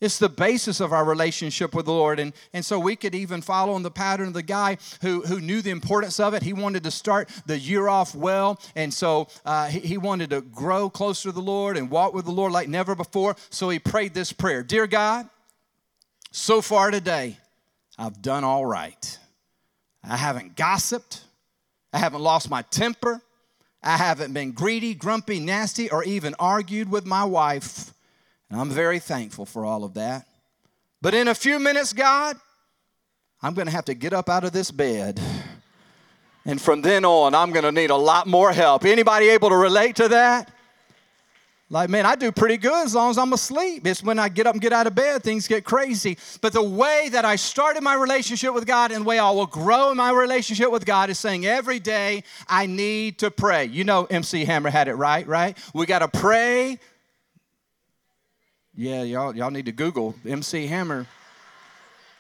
It's 0.03 0.19
the 0.19 0.29
basis 0.29 0.81
of 0.81 0.93
our 0.93 1.05
relationship 1.05 1.77
with 1.77 1.87
the 1.87 1.93
Lord. 1.93 2.19
And, 2.19 2.33
and 2.53 2.65
so 2.65 2.77
we 2.77 2.97
could 2.97 3.15
even 3.15 3.41
follow 3.41 3.77
in 3.77 3.85
the 3.85 3.91
pattern 3.91 4.27
of 4.27 4.35
the 4.35 4.43
guy 4.43 4.79
who, 5.01 5.21
who 5.21 5.41
knew 5.41 5.63
the 5.63 5.71
importance 5.71 6.19
of 6.19 6.35
it. 6.35 6.43
He 6.43 6.53
wanted 6.53 6.83
to 6.83 6.91
start 6.91 7.31
the 7.47 7.57
year 7.57 7.87
off 7.87 8.13
well. 8.13 8.61
And 8.75 8.93
so 8.93 9.29
uh, 9.47 9.69
he, 9.69 9.79
he 9.79 9.99
wanted 9.99 10.31
to 10.31 10.41
grow 10.41 10.91
closer 10.91 11.29
to 11.29 11.33
the 11.33 11.41
Lord 11.41 11.77
and 11.77 11.89
walk 11.89 12.15
with 12.15 12.25
the 12.25 12.33
Lord 12.33 12.51
like 12.51 12.69
never 12.69 12.97
before. 12.97 13.37
So 13.51 13.69
he 13.71 13.79
prayed 13.79 14.13
this 14.13 14.33
prayer 14.33 14.65
Dear 14.65 14.89
God, 14.89 15.29
so 16.33 16.61
far 16.61 16.91
today, 16.91 17.39
I've 17.97 18.21
done 18.21 18.43
all 18.43 18.67
right. 18.67 19.19
I 20.03 20.17
haven't 20.17 20.57
gossiped. 20.57 21.23
I 21.93 21.99
haven't 21.99 22.23
lost 22.23 22.51
my 22.51 22.63
temper. 22.63 23.21
I 23.85 23.97
haven't 23.97 24.33
been 24.33 24.51
greedy, 24.51 24.95
grumpy, 24.95 25.39
nasty, 25.39 25.93
or 25.93 26.03
even 26.03 26.35
argued 26.41 26.91
with 26.91 27.07
my 27.07 27.23
wife. 27.25 27.93
And 28.53 28.61
I'm 28.61 28.69
very 28.69 28.99
thankful 28.99 29.47
for 29.47 29.65
all 29.65 29.83
of 29.83 29.95
that. 29.95 30.27
But 31.01 31.15
in 31.15 31.27
a 31.29 31.35
few 31.35 31.59
minutes, 31.59 31.95
God, 31.95 32.37
I'm 33.41 33.55
going 33.55 33.65
to 33.67 33.73
have 33.73 33.87
to 33.87 33.95
get 33.95 34.13
up 34.13 34.29
out 34.29 34.45
of 34.45 34.53
this 34.53 34.71
bed. 34.71 35.19
And 36.45 36.61
from 36.61 36.83
then 36.83 37.07
on, 37.07 37.35
I'm 37.35 37.51
going 37.53 37.65
to 37.65 37.73
need 37.73 37.89
a 37.89 37.97
lot 37.97 38.27
more 38.27 38.53
help. 38.53 38.85
Anybody 38.85 39.31
able 39.31 39.49
to 39.49 39.57
relate 39.57 39.97
to 39.97 40.09
that? 40.09 40.51
Like, 41.71 41.89
man, 41.89 42.05
I 42.05 42.15
do 42.15 42.31
pretty 42.31 42.59
good 42.59 42.85
as 42.85 42.95
long 42.95 43.11
as 43.11 43.17
I'm 43.17 43.33
asleep. 43.33 43.87
It's 43.87 44.03
when 44.03 44.19
I 44.19 44.29
get 44.29 44.47
up 44.47 44.55
and 44.55 44.61
get 44.61 44.75
out 44.75 44.87
of 44.87 44.95
bed, 44.95 45.23
things 45.23 45.49
get 45.49 45.65
crazy. 45.65 46.19
But 46.43 46.53
the 46.53 46.63
way 46.63 47.09
that 47.13 47.25
I 47.25 47.37
started 47.37 47.83
my 47.83 47.95
relationship 47.95 48.53
with 48.53 48.67
God 48.67 48.93
and 48.93 49.07
the 49.07 49.09
way 49.09 49.19
I 49.19 49.31
will 49.31 49.47
grow 49.47 49.93
in 49.93 49.97
my 49.97 50.11
relationship 50.11 50.71
with 50.71 50.85
God 50.85 51.09
is 51.09 51.19
saying 51.19 51.47
every 51.47 51.79
day 51.79 52.23
I 52.47 52.67
need 52.67 53.21
to 53.21 53.31
pray. 53.31 53.65
You 53.65 53.85
know, 53.85 54.05
MC 54.05 54.45
Hammer 54.45 54.69
had 54.69 54.89
it 54.89 54.95
right, 54.97 55.27
right? 55.27 55.57
We 55.73 55.87
got 55.87 56.01
to 56.01 56.09
pray 56.09 56.79
yeah, 58.83 59.05
y'all, 59.05 59.37
y'all 59.37 59.53
need 59.53 59.67
to 59.67 59.73
Google 59.73 60.17
MC 60.27 60.67
Hammer. 60.67 61.07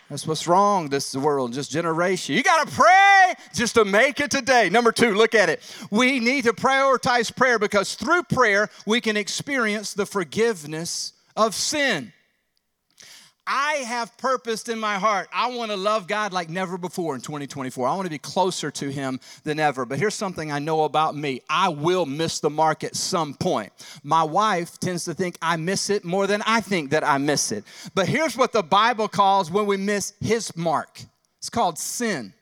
That's 0.09 0.28
what's 0.28 0.47
wrong, 0.47 0.88
this 0.90 1.12
world, 1.16 1.52
just 1.52 1.73
generation. 1.73 2.37
You 2.37 2.42
got 2.45 2.69
to 2.69 2.73
pray 2.73 3.35
just 3.52 3.75
to 3.75 3.85
make 3.85 4.21
it 4.21 4.31
today. 4.31 4.71
Number 4.71 4.92
two, 4.92 5.16
look 5.16 5.35
at 5.35 5.49
it. 5.49 5.61
We 5.90 6.21
need 6.21 6.45
to 6.45 6.52
prioritize 6.52 7.35
prayer 7.35 7.59
because 7.59 7.97
through 7.97 8.23
prayer, 8.25 8.71
we 8.87 9.00
can 9.00 9.16
experience 9.16 9.92
the 9.92 10.07
forgiveness 10.07 11.14
of 11.37 11.57
sin. 11.57 12.12
I 13.46 13.75
have 13.87 14.16
purposed 14.18 14.68
in 14.68 14.78
my 14.78 14.99
heart. 14.99 15.28
I 15.32 15.50
want 15.50 15.72
to 15.72 15.76
love 15.76 16.06
God 16.06 16.32
like 16.32 16.49
never 16.49 16.78
before 16.78 17.16
in 17.16 17.20
2024. 17.20 17.88
I 17.88 17.94
want 17.96 18.06
to 18.06 18.11
be 18.11 18.18
closer 18.18 18.70
to 18.72 18.90
Him 18.92 19.18
than 19.42 19.58
ever. 19.58 19.84
But 19.84 19.99
here's 19.99 20.14
something 20.14 20.52
I 20.52 20.61
know 20.61 20.84
about 20.84 21.16
me 21.16 21.42
I 21.50 21.68
will 21.68 22.06
miss 22.06 22.38
the 22.38 22.50
mark 22.50 22.84
at 22.84 22.94
some 22.94 23.34
point. 23.34 23.72
My 24.04 24.22
wife 24.22 24.78
tends 24.78 25.04
to 25.06 25.14
think 25.14 25.38
I 25.42 25.56
miss 25.56 25.90
it 25.90 26.04
more 26.04 26.26
than 26.26 26.42
I 26.46 26.61
think 26.61 26.90
that 26.90 27.02
I 27.04 27.18
miss 27.18 27.50
it. 27.50 27.64
But 27.94 28.06
here's 28.08 28.37
what 28.37 28.52
the 28.52 28.62
Bible 28.62 29.08
calls 29.08 29.50
when 29.50 29.66
we 29.66 29.76
miss 29.76 30.14
His 30.20 30.56
mark 30.56 31.00
it's 31.38 31.50
called 31.50 31.78
sin. 31.78 32.34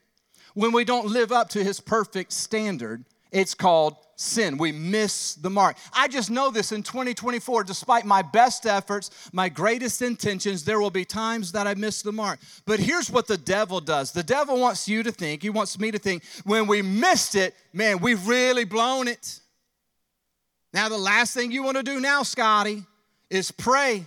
When 0.54 0.72
we 0.72 0.84
don't 0.84 1.06
live 1.06 1.32
up 1.32 1.48
to 1.50 1.64
His 1.64 1.80
perfect 1.80 2.32
standard, 2.32 3.02
it's 3.32 3.54
called 3.54 3.96
sin. 4.20 4.58
We 4.58 4.70
miss 4.70 5.34
the 5.34 5.48
mark. 5.50 5.76
I 5.94 6.06
just 6.06 6.30
know 6.30 6.50
this 6.50 6.72
in 6.72 6.82
2024, 6.82 7.64
despite 7.64 8.04
my 8.04 8.20
best 8.22 8.66
efforts, 8.66 9.10
my 9.32 9.48
greatest 9.48 10.02
intentions, 10.02 10.62
there 10.64 10.78
will 10.78 10.90
be 10.90 11.04
times 11.06 11.52
that 11.52 11.66
I 11.66 11.74
miss 11.74 12.02
the 12.02 12.12
mark. 12.12 12.38
But 12.66 12.80
here's 12.80 13.10
what 13.10 13.26
the 13.26 13.38
devil 13.38 13.80
does 13.80 14.12
the 14.12 14.22
devil 14.22 14.60
wants 14.60 14.86
you 14.88 15.02
to 15.02 15.10
think, 15.12 15.42
he 15.42 15.48
wants 15.50 15.78
me 15.78 15.90
to 15.90 15.98
think, 15.98 16.22
when 16.44 16.66
we 16.66 16.82
missed 16.82 17.34
it, 17.34 17.54
man, 17.72 17.98
we've 17.98 18.26
really 18.26 18.64
blown 18.64 19.08
it. 19.08 19.40
Now, 20.74 20.88
the 20.88 20.98
last 20.98 21.32
thing 21.34 21.50
you 21.50 21.62
want 21.62 21.78
to 21.78 21.82
do 21.82 21.98
now, 21.98 22.22
Scotty, 22.22 22.84
is 23.30 23.50
pray. 23.50 24.06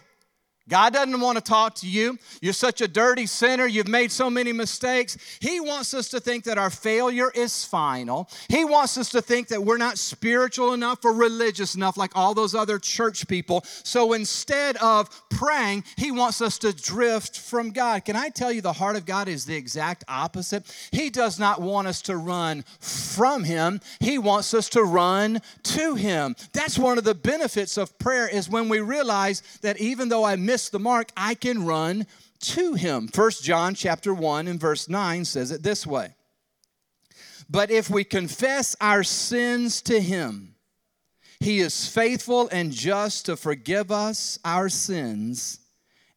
God 0.70 0.93
doesn't 0.93 1.20
want 1.20 1.38
to 1.38 1.43
talk 1.43 1.75
to 1.75 1.88
you. 1.89 2.17
You're 2.41 2.53
such 2.53 2.79
a 2.79 2.88
dirty 2.88 3.25
sinner. 3.25 3.65
You've 3.65 3.89
made 3.89 4.13
so 4.13 4.29
many 4.29 4.53
mistakes. 4.53 5.17
He 5.41 5.60
wants 5.60 5.93
us 5.93 6.08
to 6.10 6.22
think 6.22 6.46
that 6.46 6.58
our 6.58 6.70
failure 6.70 7.29
is 7.36 7.65
final. 7.65 8.29
He 8.50 8.63
wants 8.63 8.98
us 8.98 9.10
to 9.10 9.22
think 9.22 9.50
that 9.50 9.62
we're 9.62 9.75
not 9.77 9.98
spiritual 9.98 10.72
enough 10.74 11.03
or 11.03 11.12
religious 11.12 11.75
enough 11.75 11.98
like 11.98 12.15
all 12.15 12.34
those 12.34 12.55
other 12.55 12.79
church 12.79 13.27
people. 13.27 13.63
So 13.84 14.13
instead 14.13 14.77
of 14.77 15.10
praying, 15.29 15.84
He 15.98 16.12
wants 16.12 16.39
us 16.41 16.58
to 16.60 16.72
drift 16.72 17.38
from 17.38 17.72
God. 17.72 18.05
Can 18.05 18.15
I 18.15 18.29
tell 18.29 18.51
you 18.51 18.62
the 18.62 18.72
heart 18.74 18.96
of 18.96 19.05
God 19.05 19.27
is 19.27 19.46
the 19.46 19.55
exact 19.55 20.05
opposite? 20.08 20.63
He 20.93 21.10
does 21.10 21.39
not 21.39 21.62
want 21.62 21.89
us 21.89 22.01
to 22.03 22.15
run 22.15 22.63
from 22.79 23.43
Him, 23.43 23.82
He 24.00 24.17
wants 24.17 24.53
us 24.53 24.70
to 24.70 24.84
run 24.86 25.41
to 25.63 25.96
Him. 25.96 26.38
That's 26.53 26.79
one 26.79 26.98
of 26.98 27.03
the 27.03 27.13
benefits 27.15 27.75
of 27.75 27.98
prayer 28.00 28.29
is 28.29 28.50
when 28.50 28.70
we 28.70 28.79
realize 28.79 29.41
that 29.62 29.77
even 29.82 30.08
though 30.08 30.24
I 30.24 30.38
miss 30.38 30.52
miss 30.53 30.69
the 30.69 30.79
mark, 30.79 31.12
I 31.17 31.33
can 31.33 31.65
run 31.65 32.05
to 32.41 32.75
him. 32.75 33.07
First 33.07 33.43
John 33.43 33.74
chapter 33.74 34.13
1 34.13 34.48
and 34.48 34.60
verse 34.60 34.88
9 34.88 35.25
says 35.25 35.50
it 35.50 35.63
this 35.63 35.86
way. 35.88 36.13
But 37.50 37.72
if 37.72 37.89
we 37.89 38.03
confess 38.03 38.75
our 38.79 39.01
sins 39.03 39.81
to 39.83 40.00
him, 40.00 40.53
he 41.39 41.57
is 41.60 41.88
faithful 41.89 42.48
and 42.51 42.72
just 42.72 43.25
to 43.25 43.36
forgive 43.36 43.89
us 43.91 44.38
our 44.45 44.69
sins 44.69 45.60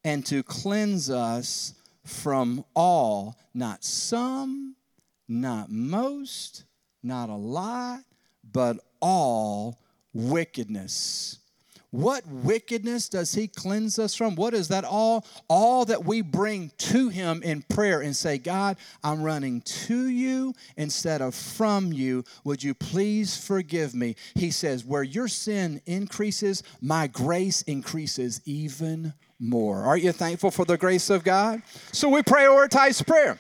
and 0.05 0.25
to 0.27 0.43
cleanse 0.43 1.09
us 1.09 1.73
from 2.05 2.63
all, 2.75 3.37
not 3.55 3.85
some, 3.85 4.77
not 5.27 5.71
most, 5.71 6.65
not 7.03 7.31
a 7.31 7.35
lot, 7.35 8.01
but 8.53 8.77
all 9.01 9.81
wickedness. 10.13 11.39
What 11.97 12.25
wickedness 12.29 13.09
does 13.09 13.33
he 13.33 13.49
cleanse 13.49 13.99
us 13.99 14.15
from? 14.15 14.35
What 14.37 14.53
is 14.53 14.69
that 14.69 14.85
all? 14.85 15.25
All 15.49 15.87
that 15.87 16.05
we 16.05 16.21
bring 16.21 16.71
to 16.79 17.09
him 17.09 17.43
in 17.43 17.63
prayer 17.71 18.03
and 18.03 18.15
say, 18.15 18.37
God, 18.37 18.77
I'm 19.03 19.23
running 19.23 19.63
to 19.63 20.07
you 20.09 20.53
instead 20.77 21.23
of 21.23 21.35
from 21.35 21.95
you. 21.95 22.23
Would 22.45 22.63
you 22.63 22.75
please 22.75 23.39
forgive 23.43 23.95
me? 23.95 24.15
He 24.35 24.51
says, 24.51 24.85
Where 24.85 25.03
your 25.03 25.27
sin 25.27 25.81
increases, 25.87 26.63
my 26.83 27.07
grace 27.07 27.63
increases 27.63 28.43
even 28.45 29.15
more. 29.41 29.83
Aren't 29.83 30.03
you 30.05 30.13
thankful 30.13 30.51
for 30.51 30.67
the 30.67 30.77
grace 30.77 31.09
of 31.09 31.25
God? 31.25 31.63
So 31.93 32.11
we 32.11 32.21
prioritize 32.21 33.07
prayer. 33.07 33.39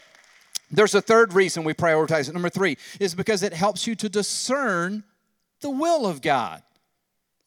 There's 0.70 0.94
a 0.94 1.02
third 1.02 1.34
reason 1.34 1.62
we 1.62 1.74
prioritize 1.74 2.30
it. 2.30 2.32
Number 2.32 2.48
three 2.48 2.78
is 3.00 3.14
because 3.14 3.42
it 3.42 3.52
helps 3.52 3.86
you 3.86 3.94
to 3.96 4.08
discern 4.08 5.04
the 5.60 5.68
will 5.70 6.06
of 6.06 6.22
God. 6.22 6.62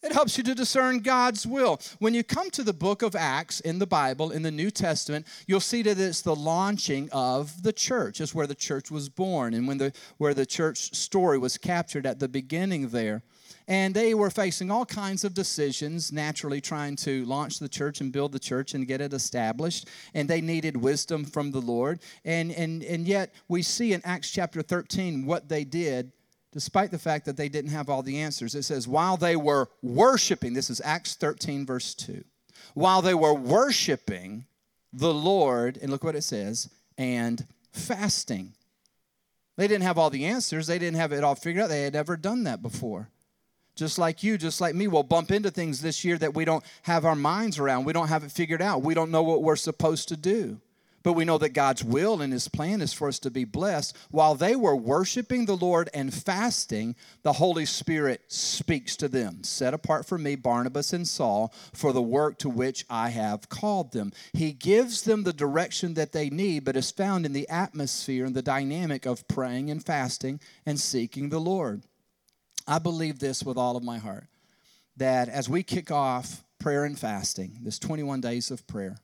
It 0.02 0.14
helps 0.14 0.38
you 0.38 0.44
to 0.46 0.56
discern 0.56 1.00
God's 1.00 1.46
will. 1.46 1.80
When 2.00 2.14
you 2.14 2.24
come 2.24 2.50
to 2.52 2.64
the 2.64 2.72
book 2.72 3.02
of 3.02 3.18
Acts 3.18 3.60
in 3.60 3.80
the 3.80 3.86
Bible, 3.86 4.32
in 4.32 4.42
the 4.44 4.52
New 4.52 4.72
Testament, 4.72 5.28
you'll 5.46 5.60
see 5.60 5.82
that 5.82 6.00
it's 6.00 6.22
the 6.22 6.36
launching 6.36 7.10
of 7.12 7.64
the 7.64 7.74
church. 7.74 8.22
It's 8.22 8.34
where 8.34 8.48
the 8.48 8.56
church 8.56 8.90
was 8.90 9.10
born 9.10 9.54
and 9.54 9.68
when 9.68 9.78
the, 9.78 9.92
where 10.18 10.34
the 10.34 10.46
church 10.46 10.94
story 10.96 11.38
was 11.38 11.58
captured 11.58 12.06
at 12.06 12.18
the 12.20 12.30
beginning 12.30 12.90
there. 12.90 13.24
And 13.68 13.94
they 13.94 14.14
were 14.14 14.30
facing 14.30 14.72
all 14.72 14.86
kinds 14.86 15.24
of 15.26 15.34
decisions, 15.34 16.12
naturally 16.14 16.62
trying 16.62 16.96
to 16.98 17.26
launch 17.26 17.60
the 17.60 17.70
church 17.70 18.00
and 18.02 18.12
build 18.12 18.32
the 18.32 18.40
church 18.40 18.74
and 18.74 18.88
get 18.88 19.02
it 19.02 19.14
established. 19.14 19.86
And 20.14 20.30
they 20.30 20.40
needed 20.42 20.76
wisdom 20.78 21.24
from 21.26 21.52
the 21.52 21.60
Lord. 21.62 22.00
And, 22.26 22.52
and, 22.54 22.82
and 22.84 23.06
yet, 23.06 23.34
we 23.50 23.62
see 23.64 23.92
in 23.94 24.02
Acts 24.06 24.32
chapter 24.32 24.62
13 24.64 25.26
what 25.26 25.50
they 25.50 25.66
did 25.66 26.14
despite 26.52 26.92
the 26.92 27.00
fact 27.00 27.26
that 27.26 27.38
they 27.38 27.50
didn't 27.50 27.72
have 27.72 27.90
all 27.90 28.02
the 28.02 28.20
answers. 28.20 28.56
It 28.56 28.64
says, 28.64 28.88
while 28.88 29.18
they 29.18 29.36
were 29.36 29.68
worshiping, 29.82 30.54
this 30.54 30.70
is 30.70 30.82
Acts 30.84 31.16
13, 31.16 31.66
verse 31.66 31.94
2. 31.94 32.24
While 32.74 33.02
they 33.02 33.14
were 33.14 33.34
worshiping 33.34 34.46
the 34.92 35.14
Lord, 35.14 35.78
and 35.82 35.92
look 35.92 36.04
what 36.04 36.16
it 36.16 36.24
says, 36.24 36.70
and 36.98 37.46
fasting. 37.72 38.54
They 39.58 39.68
didn't 39.68 39.84
have 39.84 39.98
all 39.98 40.10
the 40.10 40.26
answers, 40.26 40.68
they 40.68 40.80
didn't 40.80 40.98
have 40.98 41.12
it 41.12 41.24
all 41.24 41.36
figured 41.36 41.64
out. 41.64 41.70
They 41.70 41.84
had 41.84 41.94
never 41.94 42.18
done 42.18 42.44
that 42.44 42.62
before. 42.62 43.10
Just 43.76 43.98
like 43.98 44.24
you, 44.24 44.38
just 44.38 44.60
like 44.60 44.76
me, 44.76 44.88
we'll 44.88 45.04
bump 45.04 45.32
into 45.32 45.52
things 45.52 45.82
this 45.82 46.04
year 46.04 46.18
that 46.18 46.34
we 46.34 46.44
don't 46.44 46.64
have 46.82 47.06
our 47.06 47.16
minds 47.16 47.60
around. 47.60 47.86
We 47.86 47.94
don't 47.94 48.10
have 48.10 48.24
it 48.26 48.32
figured 48.32 48.62
out. 48.62 48.82
We 48.82 48.94
don't 48.94 49.12
know 49.12 49.24
what 49.24 49.42
we're 49.42 49.56
supposed 49.56 50.10
to 50.10 50.18
do. 50.18 50.60
But 51.02 51.14
we 51.14 51.26
know 51.26 51.38
that 51.38 51.50
God's 51.54 51.84
will 51.84 52.22
and 52.22 52.34
His 52.34 52.48
plan 52.48 52.82
is 52.82 52.94
for 52.94 53.08
us 53.08 53.20
to 53.20 53.32
be 53.32 53.46
blessed. 53.46 53.96
While 54.12 54.36
they 54.36 54.56
were 54.56 54.76
worshiping 54.76 55.46
the 55.46 55.56
Lord 55.56 55.90
and 55.94 56.14
fasting, 56.14 56.96
the 57.24 57.34
Holy 57.34 57.66
Spirit 57.66 58.22
speaks 58.28 58.96
to 58.98 59.08
them 59.08 59.44
Set 59.44 59.74
apart 59.74 60.06
for 60.06 60.18
me 60.18 60.36
Barnabas 60.36 60.94
and 60.94 61.08
Saul 61.08 61.54
for 61.74 61.94
the 61.94 62.02
work 62.02 62.38
to 62.40 62.50
which 62.50 62.86
I 62.90 63.10
have 63.10 63.50
called 63.50 63.92
them. 63.94 64.12
He 64.34 64.52
gives 64.52 65.04
them 65.04 65.24
the 65.24 65.34
direction 65.34 65.94
that 65.94 66.12
they 66.12 66.30
need, 66.30 66.66
but 66.66 66.76
is 66.76 66.92
found 66.92 67.26
in 67.26 67.34
the 67.34 67.48
atmosphere 67.50 68.26
and 68.26 68.36
the 68.36 68.42
dynamic 68.42 69.06
of 69.06 69.28
praying 69.28 69.72
and 69.72 69.84
fasting 69.84 70.40
and 70.66 70.80
seeking 70.80 71.30
the 71.30 71.40
Lord. 71.40 71.84
I 72.68 72.80
believe 72.80 73.20
this 73.20 73.44
with 73.44 73.58
all 73.58 73.78
of 73.78 73.84
my 73.84 73.98
heart 73.98 74.28
that 74.98 75.30
as 75.30 75.48
we 75.48 75.64
kick 75.64 75.92
off 75.92 76.44
prayer 76.60 76.84
and 76.84 77.00
fasting, 77.00 77.60
this 77.64 77.80
21 77.80 78.20
days 78.22 78.52
of 78.52 78.68
prayer, 78.68 78.98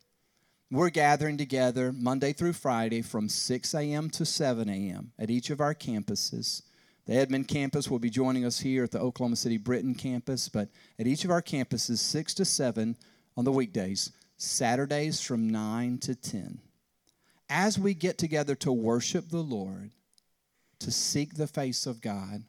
we're 0.72 0.90
gathering 0.90 1.38
together 1.38 1.94
Monday 1.94 2.34
through 2.34 2.54
Friday 2.54 3.02
from 3.02 3.30
6 3.30 3.76
a.m. 3.76 4.10
to 4.12 4.26
7 4.26 4.68
a.m. 4.68 5.12
at 5.20 5.30
each 5.30 5.50
of 5.52 5.62
our 5.62 5.76
campuses. 5.76 6.64
The 7.06 7.14
Edmond 7.16 7.48
campus 7.48 7.88
will 7.90 8.00
be 8.00 8.10
joining 8.10 8.46
us 8.46 8.60
here 8.60 8.84
at 8.84 8.92
the 8.92 9.00
Oklahoma 9.00 9.36
City 9.36 9.58
Britain 9.58 9.94
campus, 9.94 10.50
but 10.50 10.70
at 10.98 11.06
each 11.06 11.24
of 11.24 11.30
our 11.30 11.42
campuses, 11.42 12.00
6 12.00 12.34
to 12.36 12.46
7 12.46 12.98
on 13.38 13.46
the 13.46 13.52
weekdays, 13.52 14.12
Saturdays 14.38 15.22
from 15.22 15.50
9 15.50 16.00
to 16.00 16.16
10. 16.16 16.60
As 17.48 17.78
we 17.78 17.94
get 17.94 18.18
together 18.18 18.56
to 18.56 18.72
worship 18.72 19.30
the 19.30 19.44
Lord, 19.44 19.92
to 20.80 20.90
seek 20.90 21.36
the 21.36 21.46
face 21.46 21.86
of 21.86 22.02
God, 22.02 22.44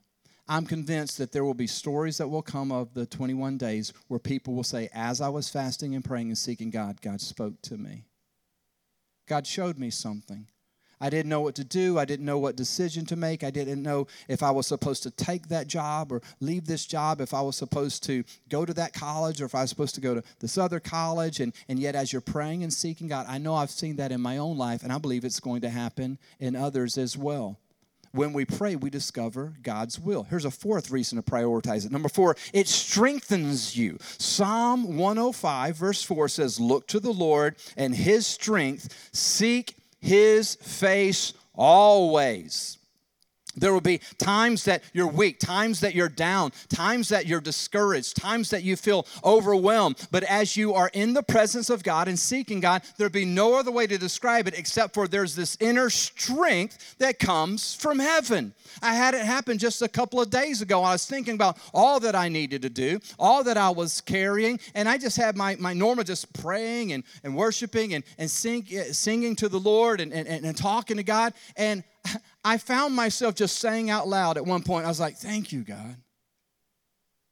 I'm 0.48 0.64
convinced 0.64 1.18
that 1.18 1.32
there 1.32 1.44
will 1.44 1.54
be 1.54 1.66
stories 1.66 2.18
that 2.18 2.28
will 2.28 2.42
come 2.42 2.70
of 2.70 2.94
the 2.94 3.06
21 3.06 3.58
days 3.58 3.92
where 4.06 4.20
people 4.20 4.54
will 4.54 4.62
say, 4.64 4.88
As 4.94 5.20
I 5.20 5.28
was 5.28 5.48
fasting 5.48 5.94
and 5.94 6.04
praying 6.04 6.28
and 6.28 6.38
seeking 6.38 6.70
God, 6.70 7.00
God 7.00 7.20
spoke 7.20 7.60
to 7.62 7.76
me. 7.76 8.04
God 9.26 9.44
showed 9.46 9.76
me 9.78 9.90
something. 9.90 10.46
I 11.00 11.10
didn't 11.10 11.28
know 11.28 11.42
what 11.42 11.56
to 11.56 11.64
do. 11.64 11.98
I 11.98 12.04
didn't 12.06 12.24
know 12.24 12.38
what 12.38 12.56
decision 12.56 13.04
to 13.06 13.16
make. 13.16 13.42
I 13.44 13.50
didn't 13.50 13.82
know 13.82 14.06
if 14.28 14.42
I 14.42 14.50
was 14.52 14.66
supposed 14.66 15.02
to 15.02 15.10
take 15.10 15.48
that 15.48 15.66
job 15.66 16.10
or 16.10 16.22
leave 16.40 16.64
this 16.66 16.86
job, 16.86 17.20
if 17.20 17.34
I 17.34 17.42
was 17.42 17.56
supposed 17.56 18.04
to 18.04 18.24
go 18.48 18.64
to 18.64 18.72
that 18.74 18.94
college 18.94 19.42
or 19.42 19.44
if 19.46 19.54
I 19.54 19.62
was 19.62 19.68
supposed 19.70 19.96
to 19.96 20.00
go 20.00 20.14
to 20.14 20.22
this 20.38 20.56
other 20.56 20.80
college. 20.80 21.40
And, 21.40 21.52
and 21.68 21.78
yet, 21.78 21.96
as 21.96 22.12
you're 22.12 22.22
praying 22.22 22.62
and 22.62 22.72
seeking 22.72 23.08
God, 23.08 23.26
I 23.28 23.36
know 23.36 23.56
I've 23.56 23.70
seen 23.70 23.96
that 23.96 24.12
in 24.12 24.22
my 24.22 24.38
own 24.38 24.56
life, 24.56 24.84
and 24.84 24.92
I 24.92 24.96
believe 24.98 25.24
it's 25.24 25.40
going 25.40 25.62
to 25.62 25.70
happen 25.70 26.18
in 26.38 26.56
others 26.56 26.96
as 26.96 27.16
well. 27.18 27.58
When 28.16 28.32
we 28.32 28.46
pray, 28.46 28.76
we 28.76 28.88
discover 28.88 29.52
God's 29.62 29.98
will. 30.00 30.22
Here's 30.22 30.46
a 30.46 30.50
fourth 30.50 30.90
reason 30.90 31.16
to 31.16 31.22
prioritize 31.22 31.84
it. 31.84 31.92
Number 31.92 32.08
four, 32.08 32.34
it 32.54 32.66
strengthens 32.66 33.76
you. 33.76 33.98
Psalm 34.16 34.96
105, 34.96 35.76
verse 35.76 36.02
4 36.02 36.26
says, 36.30 36.58
Look 36.58 36.86
to 36.88 36.98
the 36.98 37.12
Lord 37.12 37.56
and 37.76 37.94
his 37.94 38.26
strength, 38.26 39.10
seek 39.12 39.74
his 40.00 40.54
face 40.54 41.34
always. 41.54 42.75
There 43.56 43.72
will 43.72 43.80
be 43.80 44.00
times 44.18 44.64
that 44.66 44.82
you're 44.92 45.06
weak, 45.06 45.40
times 45.40 45.80
that 45.80 45.94
you're 45.94 46.08
down, 46.10 46.52
times 46.68 47.08
that 47.08 47.26
you're 47.26 47.40
discouraged, 47.40 48.16
times 48.16 48.50
that 48.50 48.62
you 48.62 48.76
feel 48.76 49.06
overwhelmed. 49.24 49.96
But 50.10 50.24
as 50.24 50.56
you 50.56 50.74
are 50.74 50.90
in 50.92 51.14
the 51.14 51.22
presence 51.22 51.70
of 51.70 51.82
God 51.82 52.06
and 52.06 52.18
seeking 52.18 52.60
God, 52.60 52.82
there'd 52.98 53.12
be 53.12 53.24
no 53.24 53.54
other 53.58 53.70
way 53.70 53.86
to 53.86 53.96
describe 53.96 54.46
it 54.46 54.58
except 54.58 54.92
for 54.94 55.08
there's 55.08 55.34
this 55.34 55.56
inner 55.60 55.88
strength 55.88 56.96
that 56.98 57.18
comes 57.18 57.74
from 57.74 57.98
heaven. 57.98 58.52
I 58.82 58.94
had 58.94 59.14
it 59.14 59.20
happen 59.24 59.56
just 59.58 59.80
a 59.80 59.88
couple 59.88 60.20
of 60.20 60.28
days 60.28 60.60
ago. 60.60 60.82
I 60.82 60.92
was 60.92 61.06
thinking 61.06 61.34
about 61.34 61.56
all 61.72 61.98
that 62.00 62.14
I 62.14 62.28
needed 62.28 62.62
to 62.62 62.68
do, 62.70 63.00
all 63.18 63.42
that 63.44 63.56
I 63.56 63.70
was 63.70 64.00
carrying, 64.02 64.60
and 64.74 64.86
I 64.88 64.98
just 64.98 65.16
had 65.16 65.34
my, 65.36 65.56
my 65.58 65.72
normal 65.72 66.04
just 66.04 66.30
praying 66.34 66.92
and, 66.92 67.04
and 67.24 67.34
worshiping 67.34 67.94
and, 67.94 68.04
and 68.18 68.30
sing, 68.30 68.66
eh, 68.70 68.92
singing 68.92 69.34
to 69.36 69.48
the 69.48 69.58
Lord 69.58 70.00
and, 70.02 70.12
and, 70.12 70.28
and 70.28 70.56
talking 70.56 70.98
to 70.98 71.02
God. 71.02 71.32
And 71.56 71.82
I 72.48 72.58
found 72.58 72.94
myself 72.94 73.34
just 73.34 73.56
saying 73.56 73.90
out 73.90 74.06
loud 74.06 74.36
at 74.36 74.46
one 74.46 74.62
point, 74.62 74.84
I 74.84 74.88
was 74.88 75.00
like, 75.00 75.16
thank 75.16 75.50
you, 75.50 75.62
God. 75.62 75.96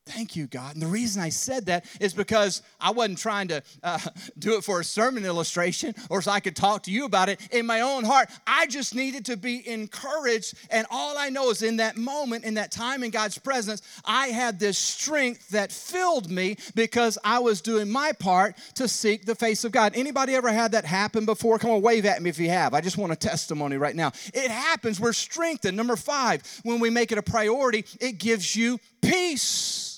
Thank 0.06 0.37
you, 0.37 0.46
God. 0.46 0.75
And 0.75 0.82
the 0.82 0.87
reason 0.87 1.23
I 1.23 1.30
said 1.30 1.64
that 1.66 1.87
is 2.00 2.12
because 2.12 2.61
I 2.80 2.90
wasn't 2.90 3.16
trying 3.18 3.49
to 3.49 3.62
uh, 3.82 3.99
do 4.38 4.54
it 4.56 4.62
for 4.64 4.80
a 4.80 4.84
sermon 4.84 5.25
illustration 5.25 5.94
or 6.11 6.20
so 6.20 6.30
I 6.30 6.40
could 6.40 6.54
talk 6.56 6.82
to 6.84 6.90
you 6.92 7.04
about 7.06 7.28
it 7.30 7.40
in 7.50 7.64
my 7.66 7.80
own 7.80 8.04
heart. 8.04 8.28
I 8.46 8.66
just 8.66 8.94
needed 8.94 9.25
to 9.26 9.37
be 9.38 9.66
encouraged. 9.66 10.54
And 10.70 10.87
all 10.90 11.16
I 11.16 11.30
know 11.30 11.49
is 11.50 11.62
in 11.62 11.76
that 11.78 11.96
moment, 11.96 12.44
in 12.44 12.54
that 12.54 12.70
time 12.70 13.02
in 13.02 13.11
God's 13.11 13.38
presence, 13.38 13.80
I 14.04 14.26
had 14.28 14.61
this 14.61 14.76
strength 14.78 15.49
that 15.50 15.73
filled 15.73 16.30
me 16.30 16.56
because 16.75 17.16
I 17.25 17.38
was 17.38 17.61
doing 17.62 17.90
my 17.90 18.12
part 18.12 18.56
to 18.75 18.87
seek 18.88 19.25
the 19.25 19.34
face 19.34 19.64
of 19.64 19.73
God. 19.73 19.92
Anybody 19.94 20.34
ever 20.34 20.52
had 20.52 20.73
that 20.73 20.84
happen 20.84 21.25
before? 21.25 21.58
Come 21.58 21.70
on, 21.70 21.80
wave 21.82 22.04
at 22.04 22.20
me 22.23 22.28
if 22.28 22.38
you 22.38 22.50
have. 22.50 22.75
I 22.75 22.80
just 22.82 22.99
want 22.99 23.12
a 23.12 23.16
testimony 23.16 23.76
right 23.78 23.96
now. 23.96 24.12
It 24.34 24.50
happens. 24.50 25.00
We're 25.00 25.12
strengthened. 25.14 25.76
Number 25.78 25.96
five, 25.96 26.42
when 26.62 26.78
we 26.78 26.90
make 26.90 27.11
it 27.11 27.16
a 27.18 27.23
priority, 27.23 27.87
it 28.00 28.18
gives 28.18 28.54
you 28.54 28.78
peace. 29.00 29.92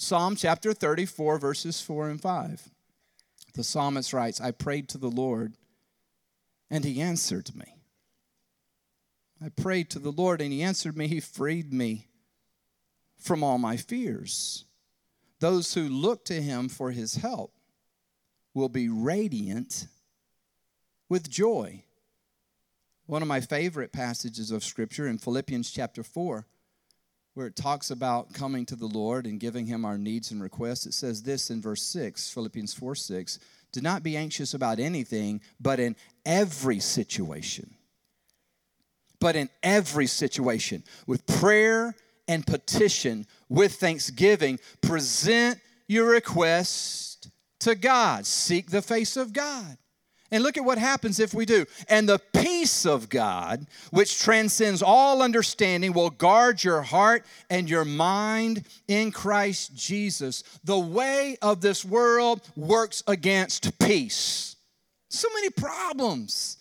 Psalm 0.00 0.36
chapter 0.36 0.72
34, 0.72 1.38
verses 1.40 1.80
4 1.80 2.10
and 2.10 2.20
5. 2.20 2.70
The 3.54 3.64
psalmist 3.64 4.12
writes, 4.12 4.40
I 4.40 4.52
prayed 4.52 4.88
to 4.90 4.98
the 4.98 5.10
Lord, 5.10 5.54
and 6.70 6.84
he 6.84 7.00
answered 7.00 7.50
me. 7.56 7.74
I 9.44 9.48
prayed 9.48 9.90
to 9.90 9.98
the 9.98 10.12
Lord, 10.12 10.40
and 10.40 10.52
he 10.52 10.62
answered 10.62 10.96
me. 10.96 11.08
He 11.08 11.18
freed 11.18 11.72
me 11.72 12.06
from 13.16 13.42
all 13.42 13.58
my 13.58 13.76
fears. 13.76 14.66
Those 15.40 15.74
who 15.74 15.88
look 15.88 16.24
to 16.26 16.40
him 16.40 16.68
for 16.68 16.92
his 16.92 17.16
help 17.16 17.52
will 18.54 18.68
be 18.68 18.88
radiant 18.88 19.88
with 21.08 21.28
joy. 21.28 21.82
One 23.06 23.20
of 23.20 23.26
my 23.26 23.40
favorite 23.40 23.92
passages 23.92 24.52
of 24.52 24.62
Scripture 24.62 25.08
in 25.08 25.18
Philippians 25.18 25.72
chapter 25.72 26.04
4 26.04 26.46
where 27.38 27.46
it 27.46 27.54
talks 27.54 27.92
about 27.92 28.32
coming 28.32 28.66
to 28.66 28.74
the 28.74 28.88
Lord 28.88 29.24
and 29.24 29.38
giving 29.38 29.64
him 29.66 29.84
our 29.84 29.96
needs 29.96 30.32
and 30.32 30.42
requests, 30.42 30.86
it 30.86 30.92
says 30.92 31.22
this 31.22 31.50
in 31.50 31.62
verse 31.62 31.82
6, 31.84 32.34
Philippians 32.34 32.74
4 32.74 32.96
6. 32.96 33.38
Do 33.70 33.80
not 33.80 34.02
be 34.02 34.16
anxious 34.16 34.54
about 34.54 34.80
anything, 34.80 35.40
but 35.60 35.78
in 35.78 35.94
every 36.26 36.80
situation. 36.80 37.76
But 39.20 39.36
in 39.36 39.48
every 39.62 40.08
situation, 40.08 40.82
with 41.06 41.28
prayer 41.28 41.94
and 42.26 42.44
petition, 42.44 43.24
with 43.48 43.76
thanksgiving, 43.76 44.58
present 44.82 45.60
your 45.86 46.08
request 46.08 47.30
to 47.60 47.76
God. 47.76 48.26
Seek 48.26 48.68
the 48.72 48.82
face 48.82 49.16
of 49.16 49.32
God. 49.32 49.78
And 50.30 50.42
look 50.42 50.56
at 50.58 50.64
what 50.64 50.76
happens 50.78 51.20
if 51.20 51.32
we 51.32 51.46
do. 51.46 51.64
And 51.88 52.08
the 52.08 52.18
peace 52.34 52.84
of 52.84 53.08
God, 53.08 53.66
which 53.90 54.18
transcends 54.20 54.82
all 54.82 55.22
understanding, 55.22 55.92
will 55.92 56.10
guard 56.10 56.62
your 56.62 56.82
heart 56.82 57.24
and 57.48 57.68
your 57.68 57.84
mind 57.84 58.64
in 58.86 59.10
Christ 59.10 59.74
Jesus. 59.74 60.44
The 60.64 60.78
way 60.78 61.38
of 61.40 61.60
this 61.60 61.84
world 61.84 62.42
works 62.56 63.02
against 63.06 63.78
peace. 63.78 64.56
So 65.08 65.28
many 65.34 65.48
problems, 65.50 66.58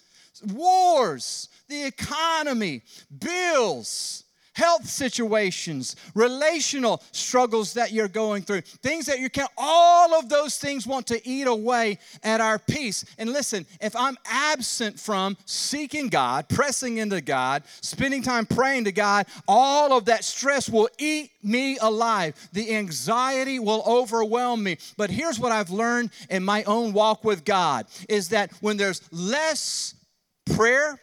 wars, 0.53 1.49
the 1.67 1.83
economy, 1.83 2.83
bills, 3.19 4.23
health 4.57 4.87
situations, 4.89 5.95
relational 6.15 7.01
struggles 7.11 7.75
that 7.75 7.91
you're 7.91 8.07
going 8.07 8.41
through, 8.41 8.61
things 8.61 9.05
that 9.05 9.19
you 9.19 9.29
can, 9.29 9.45
all 9.55 10.15
of 10.15 10.29
those 10.29 10.57
things 10.57 10.87
want 10.87 11.05
to 11.05 11.27
eat 11.29 11.45
away 11.45 11.99
at 12.23 12.41
our 12.41 12.57
peace. 12.57 13.05
And 13.19 13.31
listen, 13.31 13.67
if 13.79 13.95
I'm 13.95 14.17
absent 14.25 14.99
from 14.99 15.37
seeking 15.45 16.09
God, 16.09 16.49
pressing 16.49 16.97
into 16.97 17.21
God, 17.21 17.61
spending 17.81 18.23
time 18.23 18.47
praying 18.47 18.85
to 18.85 18.91
God, 18.91 19.27
all 19.47 19.95
of 19.95 20.05
that 20.05 20.23
stress 20.23 20.67
will 20.67 20.89
eat 20.97 21.29
me 21.43 21.77
alive. 21.79 22.33
The 22.51 22.73
anxiety 22.73 23.59
will 23.59 23.83
overwhelm 23.85 24.63
me. 24.63 24.77
But 24.97 25.11
here's 25.11 25.37
what 25.39 25.51
I've 25.51 25.69
learned 25.69 26.09
in 26.31 26.43
my 26.43 26.63
own 26.63 26.93
walk 26.93 27.23
with 27.23 27.45
God 27.45 27.85
is 28.09 28.29
that 28.29 28.51
when 28.61 28.75
there's 28.77 29.01
less 29.13 29.93
prayer, 30.55 30.99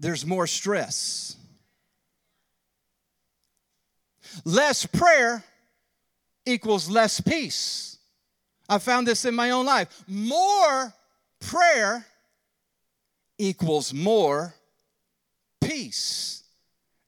there's 0.00 0.24
more 0.26 0.46
stress. 0.46 1.36
Less 4.44 4.86
prayer 4.86 5.44
equals 6.46 6.88
less 6.88 7.20
peace. 7.20 7.98
I 8.68 8.78
found 8.78 9.06
this 9.06 9.24
in 9.24 9.34
my 9.34 9.50
own 9.50 9.66
life. 9.66 10.02
More 10.08 10.92
prayer 11.40 12.06
equals 13.38 13.92
more 13.92 14.54
peace. 15.60 16.39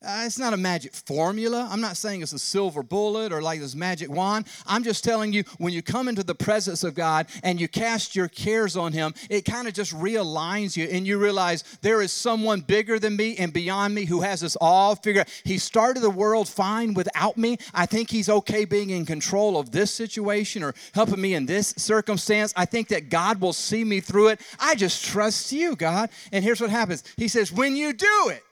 Uh, 0.05 0.23
it's 0.27 0.39
not 0.39 0.53
a 0.53 0.57
magic 0.57 0.93
formula. 0.95 1.69
I'm 1.71 1.81
not 1.81 1.97
saying 1.97 2.23
it's 2.23 2.33
a 2.33 2.39
silver 2.39 2.83
bullet 2.83 3.33
or 3.33 3.41
like 3.41 3.61
this 3.61 3.75
magic 3.77 4.11
wand. 4.11 4.47
I'm 4.67 4.83
just 4.83 5.05
telling 5.05 5.33
you, 5.33 5.45
when 5.59 5.73
you 5.73 5.81
come 5.81 6.09
into 6.09 6.25
the 6.25 6.35
presence 6.35 6.83
of 6.83 6.95
God 6.97 7.27
and 7.45 7.61
you 7.61 7.69
cast 7.69 8.17
your 8.17 8.27
cares 8.29 8.77
on 8.77 8.93
Him, 8.93 9.15
it 9.31 9.45
kind 9.45 9.69
of 9.69 9.75
just 9.75 9.95
realigns 9.95 10.77
you 10.77 10.85
and 10.85 11.07
you 11.07 11.19
realize 11.19 11.63
there 11.83 12.03
is 12.03 12.13
someone 12.13 12.61
bigger 12.63 12.99
than 12.99 13.17
me 13.17 13.37
and 13.37 13.53
beyond 13.53 13.95
me 13.95 14.05
who 14.05 14.23
has 14.23 14.41
this 14.41 14.57
all 14.61 14.97
figured 14.97 15.27
out. 15.27 15.33
He 15.45 15.57
started 15.59 16.01
the 16.01 16.11
world 16.11 16.49
fine 16.49 16.95
without 16.95 17.37
me. 17.39 17.59
I 17.73 17.87
think 17.87 18.11
He's 18.11 18.29
okay 18.29 18.65
being 18.65 18.91
in 18.91 19.07
control 19.07 19.57
of 19.59 19.71
this 19.71 19.93
situation 19.95 20.63
or 20.65 20.75
helping 20.95 21.21
me 21.21 21.35
in 21.35 21.47
this 21.47 21.75
circumstance. 21.77 22.53
I 22.57 22.65
think 22.65 22.89
that 22.89 23.09
God 23.09 23.41
will 23.41 23.53
see 23.53 23.85
me 23.85 24.01
through 24.01 24.29
it. 24.29 24.41
I 24.59 24.75
just 24.75 25.05
trust 25.05 25.53
you, 25.53 25.77
God. 25.77 26.11
And 26.33 26.43
here's 26.43 26.61
what 26.61 26.71
happens 26.71 27.05
He 27.17 27.29
says, 27.29 27.53
when 27.53 27.77
you 27.77 27.93
do 27.93 28.09
it, 28.31 28.43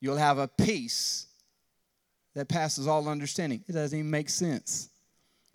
You'll 0.00 0.16
have 0.16 0.38
a 0.38 0.48
peace 0.48 1.26
that 2.34 2.48
passes 2.48 2.86
all 2.86 3.06
understanding. 3.08 3.62
It 3.68 3.72
doesn't 3.72 3.96
even 3.98 4.10
make 4.10 4.30
sense. 4.30 4.88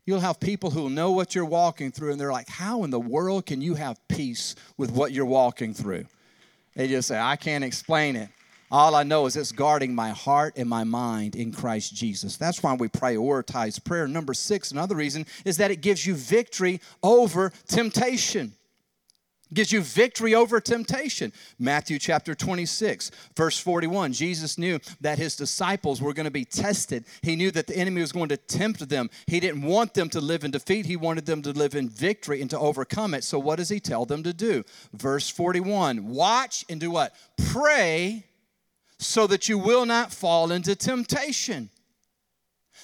You'll 0.05 0.19
have 0.19 0.39
people 0.39 0.69
who 0.69 0.89
know 0.89 1.11
what 1.11 1.33
you're 1.33 1.45
walking 1.45 1.91
through, 1.91 2.11
and 2.11 2.21
they're 2.21 2.31
like, 2.31 2.47
How 2.47 2.83
in 2.83 2.91
the 2.91 2.99
world 2.99 3.45
can 3.47 3.59
you 3.61 3.73
have 3.73 3.99
peace 4.07 4.53
with 4.77 4.91
what 4.91 5.11
you're 5.11 5.25
walking 5.25 5.73
through? 5.73 6.05
They 6.75 6.87
just 6.87 7.07
say, 7.07 7.19
I 7.19 7.37
can't 7.37 7.63
explain 7.63 8.15
it. 8.15 8.29
All 8.69 8.93
I 8.95 9.03
know 9.03 9.25
is 9.25 9.35
it's 9.35 9.51
guarding 9.51 9.95
my 9.95 10.09
heart 10.09 10.53
and 10.57 10.67
my 10.69 10.83
mind 10.83 11.35
in 11.35 11.51
Christ 11.51 11.95
Jesus. 11.95 12.35
That's 12.37 12.61
why 12.61 12.73
we 12.73 12.87
prioritize 12.89 13.83
prayer. 13.83 14.07
Number 14.07 14.33
six, 14.33 14.71
another 14.71 14.95
reason 14.95 15.25
is 15.43 15.57
that 15.57 15.71
it 15.71 15.77
gives 15.77 16.05
you 16.05 16.13
victory 16.15 16.81
over 17.01 17.51
temptation 17.67 18.53
gives 19.55 19.71
you 19.71 19.81
victory 19.81 20.35
over 20.35 20.59
temptation. 20.61 21.33
Matthew 21.57 21.97
chapter 21.97 22.35
26, 22.35 23.09
verse 23.35 23.57
41. 23.57 24.13
Jesus 24.13 24.57
knew 24.59 24.77
that 25.01 25.17
his 25.17 25.35
disciples 25.35 26.01
were 26.01 26.13
going 26.13 26.25
to 26.25 26.31
be 26.31 26.45
tested. 26.45 27.05
He 27.23 27.35
knew 27.35 27.49
that 27.51 27.65
the 27.65 27.75
enemy 27.75 28.01
was 28.01 28.11
going 28.11 28.29
to 28.29 28.37
tempt 28.37 28.87
them. 28.87 29.09
He 29.25 29.39
didn't 29.39 29.63
want 29.63 29.95
them 29.95 30.09
to 30.09 30.21
live 30.21 30.43
in 30.43 30.51
defeat, 30.51 30.85
he 30.85 30.97
wanted 30.97 31.25
them 31.25 31.41
to 31.41 31.51
live 31.51 31.73
in 31.73 31.89
victory 31.89 32.41
and 32.41 32.49
to 32.51 32.59
overcome 32.59 33.13
it. 33.15 33.23
So, 33.23 33.39
what 33.39 33.55
does 33.55 33.69
he 33.69 33.79
tell 33.79 34.05
them 34.05 34.21
to 34.23 34.33
do? 34.33 34.63
Verse 34.93 35.29
41 35.29 36.07
Watch 36.07 36.65
and 36.69 36.79
do 36.79 36.91
what? 36.91 37.15
Pray 37.47 38.25
so 38.99 39.25
that 39.27 39.49
you 39.49 39.57
will 39.57 39.85
not 39.85 40.11
fall 40.13 40.51
into 40.51 40.75
temptation. 40.75 41.69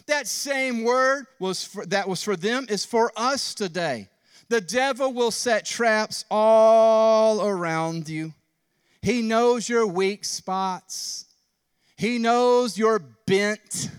That 0.08 0.26
same 0.28 0.84
word 0.84 1.26
was 1.40 1.64
for, 1.64 1.86
that 1.88 2.08
was 2.10 2.24
for 2.24 2.36
them 2.36 2.66
is 2.70 2.84
for 2.86 3.12
us 3.16 3.54
today. 3.54 4.08
The 4.52 4.60
devil 4.60 5.14
will 5.14 5.32
set 5.32 5.66
traps 5.66 6.26
all 6.30 7.48
around 7.48 8.10
you. 8.10 8.34
He 9.02 9.22
knows 9.22 9.70
your 9.70 9.88
weak 9.88 10.26
spots. 10.26 11.24
He 11.96 12.18
knows 12.18 12.78
your 12.78 13.00
bent. 13.00 13.90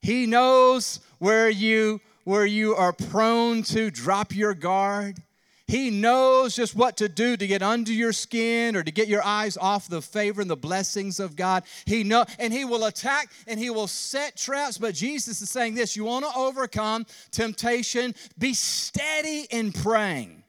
He 0.00 0.24
knows 0.24 1.00
where 1.18 1.50
you 1.50 2.00
where 2.24 2.46
you 2.46 2.74
are 2.74 2.94
prone 2.94 3.62
to 3.64 3.90
drop 3.90 4.34
your 4.34 4.54
guard. 4.54 5.22
He 5.66 5.88
knows 5.90 6.54
just 6.54 6.74
what 6.76 6.98
to 6.98 7.08
do 7.08 7.36
to 7.36 7.46
get 7.46 7.62
under 7.62 7.90
your 7.92 8.12
skin 8.12 8.76
or 8.76 8.82
to 8.82 8.90
get 8.90 9.08
your 9.08 9.24
eyes 9.24 9.56
off 9.56 9.88
the 9.88 10.02
favor 10.02 10.42
and 10.42 10.50
the 10.50 10.56
blessings 10.56 11.18
of 11.20 11.36
God. 11.36 11.62
He 11.86 12.04
know 12.04 12.26
and 12.38 12.52
he 12.52 12.66
will 12.66 12.84
attack 12.84 13.30
and 13.46 13.58
he 13.58 13.70
will 13.70 13.86
set 13.86 14.36
traps, 14.36 14.76
but 14.76 14.94
Jesus 14.94 15.40
is 15.40 15.48
saying 15.48 15.74
this, 15.74 15.96
you 15.96 16.04
want 16.04 16.26
to 16.30 16.38
overcome 16.38 17.06
temptation, 17.30 18.14
be 18.38 18.52
steady 18.52 19.46
in 19.50 19.72
praying. 19.72 20.42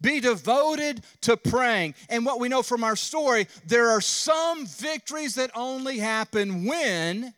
Be 0.00 0.18
devoted 0.18 1.02
to 1.22 1.36
praying. 1.36 1.94
And 2.08 2.26
what 2.26 2.40
we 2.40 2.48
know 2.48 2.62
from 2.62 2.82
our 2.82 2.96
story, 2.96 3.46
there 3.66 3.90
are 3.90 4.00
some 4.00 4.66
victories 4.66 5.36
that 5.36 5.50
only 5.54 5.98
happen 5.98 6.64
when 6.64 7.32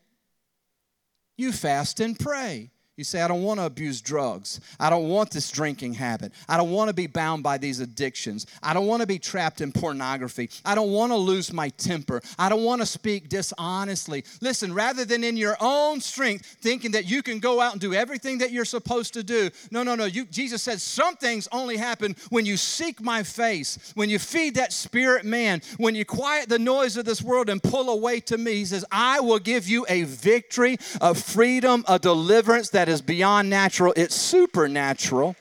you 1.37 1.53
fast 1.53 2.01
and 2.01 2.19
pray. 2.19 2.71
You 2.99 3.05
say, 3.05 3.23
I 3.23 3.29
don't 3.29 3.43
want 3.45 3.61
to 3.61 3.65
abuse 3.67 4.01
drugs. 4.01 4.59
I 4.81 4.91
don't 4.91 5.09
want 5.09 5.31
this 5.31 5.49
drinking 5.53 5.95
habit. 5.95 6.33
I 6.49 6.57
don't 6.57 6.73
want 6.73 6.89
to 6.89 6.93
be 6.95 7.07
bound 7.07 7.45
by 7.45 7.57
these 7.57 7.79
addictions. 7.79 8.45
I 8.61 8.75
don't 8.75 8.89
want 8.89 9.03
to 9.03 9.07
be 9.07 9.21
trapped 9.21 9.61
in 9.61 9.71
pornography. 9.71 10.51
I 10.65 10.75
don't 10.75 10.91
want 10.91 11.13
to 11.13 11.17
lose 11.17 11.53
my 11.53 11.69
temper. 11.69 12.21
I 12.41 12.49
don't 12.49 12.65
want 12.65 12.83
to 12.83 12.87
speak 12.87 13.29
dishonestly. 13.29 14.25
Listen, 14.41 14.75
rather 14.75 15.05
than 15.05 15.23
in 15.23 15.37
your 15.37 15.57
own 15.61 16.01
strength 16.01 16.45
thinking 16.61 16.91
that 16.91 17.05
you 17.05 17.23
can 17.23 17.39
go 17.39 17.61
out 17.61 17.71
and 17.71 17.81
do 17.81 17.95
everything 17.95 18.39
that 18.39 18.51
you're 18.51 18.65
supposed 18.65 19.15
to 19.15 19.23
do, 19.23 19.49
no, 19.71 19.85
no, 19.85 19.95
no. 19.95 20.05
You, 20.07 20.25
Jesus 20.25 20.65
said, 20.65 20.81
Some 20.81 21.15
things 21.15 21.47
only 21.53 21.77
happen 21.77 22.17
when 22.31 22.47
you 22.47 22.57
seek 22.57 23.01
my 23.01 23.23
face, 23.23 23.93
when 23.95 24.11
you 24.11 24.19
feed 24.19 24.57
that 24.57 24.73
spirit 24.73 25.25
man, 25.25 25.63
when 25.77 25.95
you 25.95 26.05
quiet 26.05 26.49
the 26.49 26.59
noise 26.59 26.97
of 26.97 27.05
this 27.05 27.23
world 27.23 27.49
and 27.49 27.63
pull 27.63 27.91
away 27.91 28.19
to 28.23 28.37
me. 28.37 28.55
He 28.55 28.65
says, 28.65 28.85
I 28.91 29.21
will 29.21 29.39
give 29.39 29.69
you 29.69 29.87
a 29.89 30.03
victory, 30.03 30.79
a 31.01 31.15
freedom, 31.15 31.85
a 31.87 32.01
deliverance 32.01 32.71
that 32.71 32.88
that 32.89 32.93
is 32.95 33.03
beyond 33.03 33.51
natural, 33.51 33.93
it's 33.99 34.15
supernatural. 34.15 35.37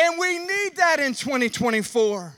And 0.00 0.18
we 0.18 0.38
need 0.38 0.76
that 0.76 1.00
in 1.00 1.12
2024. 1.12 2.34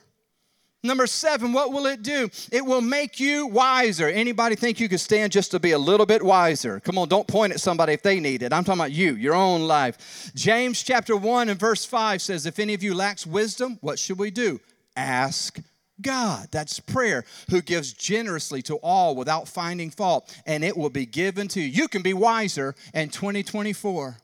Number 0.82 1.06
seven, 1.06 1.52
what 1.52 1.72
will 1.72 1.86
it 1.86 2.02
do? 2.02 2.28
It 2.50 2.64
will 2.64 2.80
make 2.80 3.20
you 3.20 3.46
wiser. 3.46 4.08
Anybody 4.08 4.56
think 4.56 4.80
you 4.80 4.88
could 4.88 4.98
stand 4.98 5.30
just 5.30 5.52
to 5.52 5.60
be 5.60 5.70
a 5.70 5.78
little 5.78 6.06
bit 6.06 6.20
wiser? 6.20 6.80
Come 6.80 6.98
on, 6.98 7.06
don't 7.08 7.28
point 7.28 7.52
at 7.52 7.60
somebody 7.60 7.92
if 7.92 8.02
they 8.02 8.18
need 8.18 8.42
it. 8.42 8.52
I'm 8.52 8.64
talking 8.64 8.80
about 8.80 8.92
you, 8.92 9.14
your 9.14 9.34
own 9.34 9.68
life. 9.68 10.32
James 10.34 10.82
chapter 10.82 11.16
1 11.16 11.48
and 11.50 11.60
verse 11.60 11.84
5 11.84 12.20
says, 12.22 12.44
If 12.44 12.58
any 12.58 12.74
of 12.74 12.82
you 12.82 12.94
lacks 12.94 13.24
wisdom, 13.24 13.78
what 13.82 14.00
should 14.00 14.18
we 14.18 14.32
do? 14.32 14.58
Ask 14.96 15.60
God. 16.02 16.48
That's 16.50 16.80
prayer, 16.80 17.24
who 17.50 17.62
gives 17.62 17.92
generously 17.92 18.62
to 18.62 18.76
all 18.76 19.14
without 19.16 19.48
finding 19.48 19.90
fault, 19.90 20.34
and 20.46 20.64
it 20.64 20.76
will 20.76 20.90
be 20.90 21.06
given 21.06 21.48
to 21.48 21.60
you. 21.60 21.66
You 21.82 21.88
can 21.88 22.02
be 22.02 22.14
wiser 22.14 22.74
in 22.94 23.10
2024. 23.10 24.16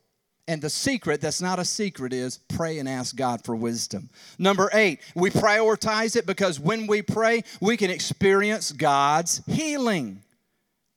And 0.48 0.62
the 0.62 0.70
secret 0.70 1.20
that's 1.20 1.42
not 1.42 1.58
a 1.58 1.64
secret 1.64 2.12
is 2.12 2.38
pray 2.48 2.78
and 2.78 2.88
ask 2.88 3.16
God 3.16 3.44
for 3.44 3.56
wisdom. 3.56 4.08
Number 4.38 4.70
eight, 4.74 5.00
we 5.16 5.28
prioritize 5.28 6.14
it 6.14 6.24
because 6.24 6.60
when 6.60 6.86
we 6.86 7.02
pray, 7.02 7.42
we 7.60 7.76
can 7.76 7.90
experience 7.90 8.70
God's 8.70 9.42
healing. 9.48 10.22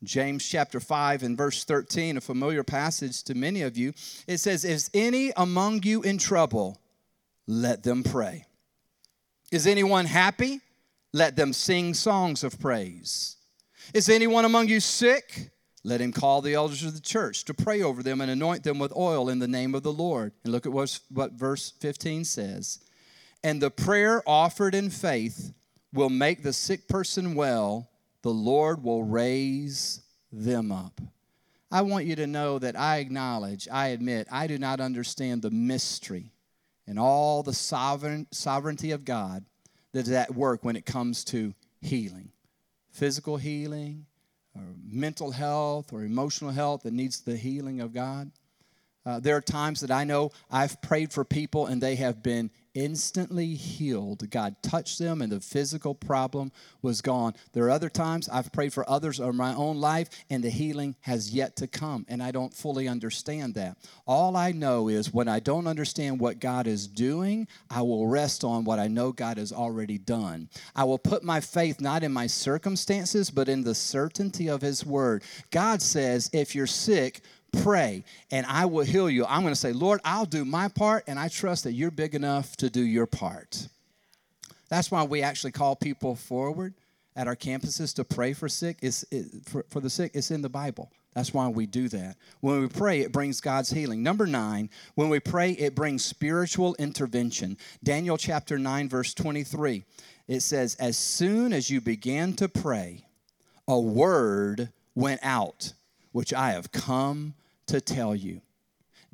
James 0.04 0.48
chapter 0.48 0.80
5 0.80 1.24
and 1.24 1.36
verse 1.36 1.63
13, 1.65 2.18
a 2.18 2.22
familiar 2.22 2.63
passage 2.63 3.24
to 3.24 3.34
many 3.34 3.63
of 3.63 3.76
you, 3.76 3.94
it 4.28 4.38
says, 4.38 4.63
Is 4.63 4.92
any 4.94 5.32
among 5.36 5.82
you 5.82 6.04
in 6.04 6.20
trouble? 6.20 6.78
Let 7.48 7.82
them 7.82 8.04
pray. 8.04 8.46
Is 9.52 9.65
anyone 9.65 10.06
happy? 10.06 10.62
Let 11.13 11.36
them 11.36 11.54
sing 11.54 11.93
songs 11.93 12.43
of 12.43 12.60
praise. 12.60 13.38
Is 13.93 14.10
anyone 14.10 14.45
among 14.45 14.67
you 14.67 14.80
sick? 14.80 15.50
Let 15.84 16.02
him 16.02 16.12
call 16.12 16.41
the 16.41 16.54
elders 16.54 16.84
of 16.84 16.93
the 16.93 17.00
church 17.02 17.45
to 17.45 17.54
pray 17.54 17.82
over 17.82 18.04
them 18.04 18.22
and 18.22 18.30
anoint 18.30 18.63
them 18.63 18.78
with 18.80 18.95
oil 18.95 19.30
in 19.30 19.39
the 19.39 19.48
name 19.48 19.74
of 19.74 19.82
the 19.84 19.93
Lord. 19.93 20.34
And 20.43 20.52
look 20.52 20.65
at 20.65 20.72
what, 20.72 20.95
verse 21.34 21.72
15 21.80 22.26
says. 22.26 22.80
And 23.43 23.62
the 23.62 23.72
prayer 23.72 24.22
offered 24.28 24.76
in 24.76 24.89
faith 24.89 25.54
will 25.93 26.10
make 26.10 26.43
the 26.43 26.54
sick 26.54 26.88
person 26.88 27.34
well, 27.34 27.89
the 28.22 28.30
Lord 28.34 28.84
will 28.84 29.02
raise 29.04 30.02
them 30.32 30.72
up. 30.72 31.02
I 31.72 31.82
want 31.84 32.06
you 32.06 32.15
to 32.17 32.28
know 32.28 32.60
that 32.60 32.78
I 32.78 32.98
acknowledge, 32.98 33.67
I 33.72 33.88
admit, 33.88 34.28
I 34.32 34.48
do 34.48 34.58
not 34.58 34.82
understand 34.82 35.41
the 35.41 35.52
mystery 35.52 36.34
and 36.86 37.00
all 37.00 37.41
the 37.41 37.54
sovereign, 37.54 38.28
sovereignty 38.32 38.91
of 38.91 39.06
God 39.06 39.45
that's 39.93 40.10
at 40.12 40.34
work 40.36 40.63
when 40.63 40.75
it 40.75 40.86
comes 40.86 41.23
to 41.25 41.54
healing 41.82 42.30
physical 42.91 43.38
healing, 43.38 44.06
or 44.56 44.62
mental 44.86 45.32
health, 45.32 45.93
or 45.93 46.04
emotional 46.04 46.52
health 46.52 46.84
that 46.84 46.91
needs 46.91 47.21
the 47.21 47.38
healing 47.38 47.80
of 47.80 47.93
God. 47.93 48.30
Uh, 49.06 49.19
there 49.21 49.38
are 49.38 49.41
times 49.41 49.80
that 49.82 49.91
I 49.91 50.04
know 50.04 50.32
I've 50.52 50.82
prayed 50.82 51.13
for 51.13 51.23
people 51.23 51.67
and 51.67 51.82
they 51.82 51.95
have 51.95 52.21
been 52.21 52.49
instantly 52.80 53.56
healed. 53.56 54.30
God 54.30 54.56
touched 54.62 55.00
them 55.00 55.22
and 55.22 55.30
the 55.32 55.39
physical 55.42 55.94
problem 55.94 56.50
was 56.82 57.02
gone. 57.02 57.34
There 57.54 57.65
are 57.65 57.70
other 57.72 57.89
times 57.89 58.30
I've 58.30 58.52
prayed 58.54 58.72
for 58.74 58.89
others 58.89 59.20
or 59.20 59.34
my 59.34 59.54
own 59.56 59.78
life 59.82 60.08
and 60.30 60.42
the 60.44 60.50
healing 60.50 60.96
has 61.02 61.34
yet 61.34 61.56
to 61.58 61.68
come, 61.68 62.06
and 62.08 62.22
I 62.24 62.32
don't 62.32 62.54
fully 62.54 62.88
understand 62.88 63.56
that. 63.56 63.78
All 64.08 64.36
I 64.38 64.52
know 64.54 64.88
is 64.88 65.13
when 65.13 65.28
I 65.28 65.39
don't 65.42 65.68
understand 65.68 66.20
what 66.20 66.39
God 66.39 66.68
is 66.68 66.88
doing, 66.88 67.48
I 67.70 67.82
will 67.82 68.08
rest 68.08 68.44
on 68.46 68.63
what 68.63 68.80
I 68.80 68.88
know 68.88 69.12
God 69.12 69.38
has 69.38 69.52
already 69.52 69.98
done. 69.98 70.50
I 70.76 70.84
will 70.86 70.98
put 70.98 71.22
my 71.24 71.42
faith 71.42 71.82
not 71.82 72.04
in 72.04 72.13
my 72.13 72.28
circumstances, 72.28 73.30
but 73.30 73.50
in 73.50 73.63
the 73.63 73.76
certainty 73.76 74.48
of 74.48 74.62
His 74.62 74.86
Word. 74.86 75.24
God 75.52 75.82
says, 75.82 76.30
if 76.34 76.56
you're 76.56 76.65
sick, 76.68 77.22
pray 77.52 78.04
and 78.32 78.46
I 78.48 78.66
will 78.66 78.84
heal 78.86 79.10
you. 79.10 79.26
I'm 79.26 79.42
going 79.42 79.54
to 79.54 79.60
say, 79.60 79.74
Lord, 79.74 80.00
I'll 80.06 80.26
do 80.26 80.46
my 80.46 80.68
part 80.68 81.04
and 81.08 81.20
I 81.20 81.28
trust 81.28 81.64
that 81.64 81.74
you're 81.74 81.92
big 81.92 82.16
enough 82.16 82.56
to 82.58 82.70
do 82.70 82.82
your 82.82 83.06
part. 83.06 83.68
That's 84.70 84.92
why 84.92 85.04
we 85.04 85.22
actually 85.22 85.52
call 85.52 85.76
people 85.76 86.16
forward 86.16 86.74
at 87.16 87.28
our 87.28 87.36
campuses 87.36 87.94
to 87.96 88.04
pray 88.04 88.34
for 88.34 88.48
sick. 88.48 88.78
It's, 88.82 89.04
it, 89.12 89.28
for, 89.46 89.66
for 89.70 89.80
the 89.80 89.90
sick. 89.90 90.12
It's 90.14 90.32
in 90.32 90.42
the 90.42 90.50
Bible. 90.50 90.92
That's 91.16 91.34
why 91.34 91.48
we 91.48 91.66
do 91.66 91.90
that. 91.90 92.18
When 92.40 92.62
we 92.62 92.68
pray, 92.68 93.00
it 93.00 93.12
brings 93.12 93.42
God's 93.42 93.72
healing. 93.72 94.04
Number 94.04 94.28
nine, 94.28 94.70
when 94.94 95.10
we 95.10 95.20
pray, 95.20 95.52
it 95.54 95.74
brings 95.74 96.06
spiritual 96.06 96.76
intervention. 96.78 97.58
Daniel 97.84 98.16
chapter 98.16 98.60
9, 98.60 98.88
verse 98.88 99.16
23, 99.16 99.84
it 100.28 100.42
says, 100.42 100.76
As 100.76 100.98
soon 100.98 101.52
as 101.52 101.70
you 101.72 101.82
began 101.82 102.34
to 102.34 102.48
pray, 102.48 103.06
a 103.68 103.80
word 103.80 104.70
went 104.94 105.20
out, 105.24 105.74
which 106.12 106.32
I 106.32 106.52
have 106.52 106.72
come 106.72 107.34
to 107.69 107.79
tell 107.82 108.15
you. 108.15 108.41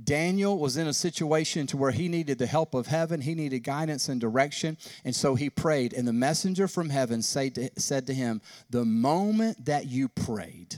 Daniel 0.03 0.57
was 0.57 0.75
in 0.75 0.87
a 0.87 0.93
situation 0.93 1.65
to 1.67 1.77
where 1.77 1.91
he 1.91 2.09
needed 2.09 2.37
the 2.37 2.45
help 2.45 2.73
of 2.73 2.87
heaven, 2.87 3.21
he 3.21 3.33
needed 3.33 3.59
guidance 3.59 4.09
and 4.09 4.19
direction, 4.19 4.77
and 5.05 5.15
so 5.15 5.35
he 5.35 5.49
prayed. 5.49 5.93
And 5.93 6.05
the 6.05 6.11
messenger 6.13 6.67
from 6.67 6.89
heaven 6.89 7.21
said 7.21 7.55
to, 7.55 7.69
said 7.77 8.07
to 8.07 8.13
him, 8.13 8.41
"The 8.69 8.83
moment 8.83 9.63
that 9.65 9.85
you 9.87 10.09
prayed, 10.09 10.75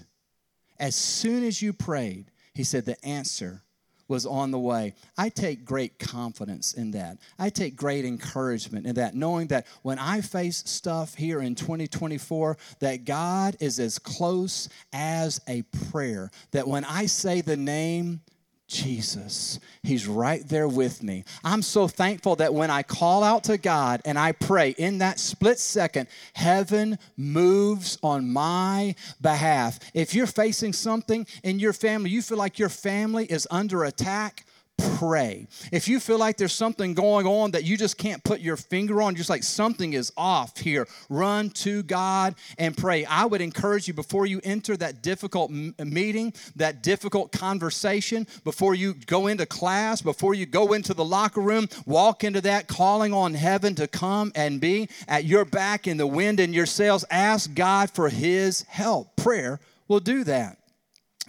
as 0.79 0.95
soon 0.95 1.43
as 1.43 1.61
you 1.63 1.73
prayed, 1.73 2.29
he 2.53 2.63
said 2.63 2.85
the 2.85 3.03
answer 3.03 3.63
was 4.07 4.25
on 4.25 4.51
the 4.51 4.59
way. 4.59 4.93
I 5.17 5.29
take 5.29 5.65
great 5.65 5.99
confidence 5.99 6.73
in 6.73 6.91
that. 6.91 7.17
I 7.37 7.49
take 7.49 7.75
great 7.75 8.05
encouragement 8.05 8.85
in 8.85 8.95
that, 8.95 9.15
knowing 9.15 9.47
that 9.47 9.65
when 9.81 9.99
I 9.99 10.21
face 10.21 10.63
stuff 10.65 11.15
here 11.15 11.41
in 11.41 11.55
2024, 11.55 12.57
that 12.79 13.05
God 13.05 13.57
is 13.59 13.79
as 13.79 13.99
close 13.99 14.69
as 14.93 15.39
a 15.47 15.63
prayer. 15.91 16.31
That 16.51 16.67
when 16.67 16.85
I 16.85 17.05
say 17.07 17.41
the 17.41 17.57
name 17.57 18.21
Jesus. 18.67 19.59
He's 19.81 20.07
right 20.07 20.43
there 20.47 20.67
with 20.67 21.01
me. 21.01 21.23
I'm 21.43 21.61
so 21.61 21.87
thankful 21.87 22.35
that 22.35 22.53
when 22.53 22.69
I 22.69 22.83
call 22.83 23.23
out 23.23 23.45
to 23.45 23.57
God 23.57 24.01
and 24.03 24.19
I 24.19 24.33
pray 24.33 24.71
in 24.77 24.97
that 24.97 25.19
split 25.19 25.57
second, 25.57 26.09
heaven 26.33 26.99
moves 27.15 27.97
on 28.03 28.29
my 28.31 28.95
behalf. 29.21 29.79
If 29.93 30.13
you're 30.13 30.27
facing 30.27 30.73
something 30.73 31.25
in 31.43 31.59
your 31.59 31.71
family, 31.73 32.09
you 32.09 32.21
feel 32.21 32.37
like 32.37 32.59
your 32.59 32.67
family 32.69 33.25
is 33.25 33.47
under 33.49 33.85
attack, 33.85 34.45
pray. 34.77 35.47
If 35.71 35.87
you 35.87 35.99
feel 35.99 36.17
like 36.17 36.37
there's 36.37 36.53
something 36.53 36.93
going 36.93 37.25
on 37.25 37.51
that 37.51 37.63
you 37.63 37.77
just 37.77 37.97
can't 37.97 38.23
put 38.23 38.39
your 38.41 38.57
finger 38.57 39.01
on, 39.01 39.15
just 39.15 39.29
like 39.29 39.43
something 39.43 39.93
is 39.93 40.11
off 40.15 40.57
here, 40.57 40.87
run 41.09 41.49
to 41.51 41.83
God 41.83 42.35
and 42.57 42.77
pray. 42.77 43.05
I 43.05 43.25
would 43.25 43.41
encourage 43.41 43.87
you 43.87 43.93
before 43.93 44.25
you 44.25 44.39
enter 44.43 44.77
that 44.77 45.01
difficult 45.01 45.51
m- 45.51 45.73
meeting, 45.83 46.33
that 46.55 46.83
difficult 46.83 47.31
conversation, 47.31 48.27
before 48.43 48.75
you 48.75 48.93
go 48.93 49.27
into 49.27 49.45
class, 49.45 50.01
before 50.01 50.33
you 50.35 50.45
go 50.45 50.73
into 50.73 50.93
the 50.93 51.05
locker 51.05 51.41
room, 51.41 51.67
walk 51.85 52.23
into 52.23 52.41
that 52.41 52.67
calling 52.67 53.13
on 53.13 53.33
heaven 53.33 53.73
to 53.75 53.87
come 53.87 54.31
and 54.35 54.61
be 54.61 54.89
at 55.07 55.25
your 55.25 55.45
back 55.45 55.87
in 55.87 55.97
the 55.97 56.07
wind 56.07 56.39
and 56.39 56.53
your 56.53 56.65
sails. 56.65 57.03
Ask 57.09 57.53
God 57.53 57.89
for 57.89 58.09
His 58.09 58.61
help. 58.63 59.15
Prayer 59.15 59.59
will 59.87 59.99
do 59.99 60.23
that. 60.25 60.57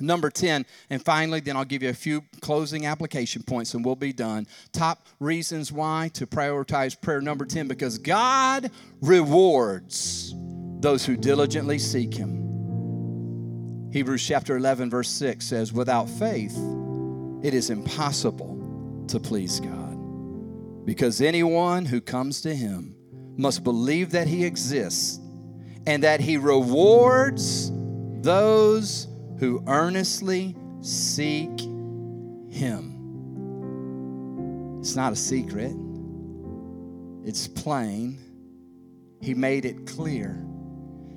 Number 0.00 0.30
10, 0.30 0.64
and 0.90 1.04
finally, 1.04 1.40
then 1.40 1.56
I'll 1.56 1.64
give 1.64 1.82
you 1.82 1.88
a 1.88 1.92
few 1.94 2.22
closing 2.40 2.87
application 2.87 3.42
points 3.42 3.74
and 3.74 3.84
we'll 3.84 3.96
be 3.96 4.12
done. 4.12 4.46
Top 4.72 5.06
reasons 5.18 5.72
why 5.72 6.11
to 6.14 6.26
prioritize 6.26 6.98
prayer. 7.00 7.20
Number 7.20 7.44
10, 7.44 7.66
because 7.68 7.98
God 7.98 8.70
rewards 9.00 10.34
those 10.80 11.04
who 11.04 11.16
diligently 11.16 11.78
seek 11.78 12.14
Him. 12.14 13.90
Hebrews 13.92 14.24
chapter 14.24 14.56
11, 14.56 14.88
verse 14.90 15.08
6 15.08 15.44
says, 15.44 15.72
Without 15.72 16.08
faith, 16.08 16.54
it 17.42 17.54
is 17.54 17.70
impossible 17.70 18.54
to 19.08 19.18
please 19.18 19.58
God, 19.58 20.84
because 20.87 21.20
anyone 21.20 21.84
who 21.84 22.00
comes 22.00 22.42
to 22.42 22.54
Him 22.54 22.94
must 23.37 23.64
believe 23.64 24.11
that 24.12 24.28
He 24.28 24.44
exists 24.44 25.18
and 25.87 26.04
that 26.04 26.20
He 26.20 26.37
rewards 26.37 27.72
those 28.20 29.08
who 29.38 29.62
earnestly 29.66 30.55
seek 30.81 31.61
him. 32.51 34.79
It's 34.81 34.96
not 34.96 35.12
a 35.12 35.16
secret, 35.16 35.74
it's 37.24 37.46
plain. 37.46 38.18
He 39.20 39.35
made 39.35 39.64
it 39.64 39.85
clear. 39.87 40.44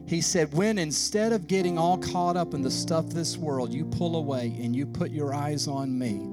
He 0.08 0.22
said, 0.22 0.54
When 0.54 0.78
instead 0.80 1.32
of 1.34 1.46
getting 1.48 1.78
all 1.78 2.00
caught 2.00 2.36
up 2.36 2.56
in 2.56 2.64
the 2.64 2.72
stuff 2.72 3.08
this 3.10 3.38
world, 3.38 3.72
you 3.72 3.86
pull 3.86 4.16
away 4.18 4.58
and 4.62 4.76
you 4.76 4.88
put 4.88 5.12
your 5.12 5.34
eyes 5.36 5.68
on 5.68 5.96
me, 5.98 6.28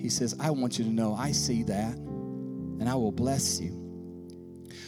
He 0.00 0.08
says, 0.10 0.36
I 0.38 0.50
want 0.50 0.78
you 0.78 0.84
to 0.84 0.90
know 0.90 1.14
I 1.14 1.32
see 1.32 1.62
that 1.64 1.94
and 1.96 2.88
I 2.88 2.94
will 2.94 3.10
bless 3.12 3.60
you 3.60 3.81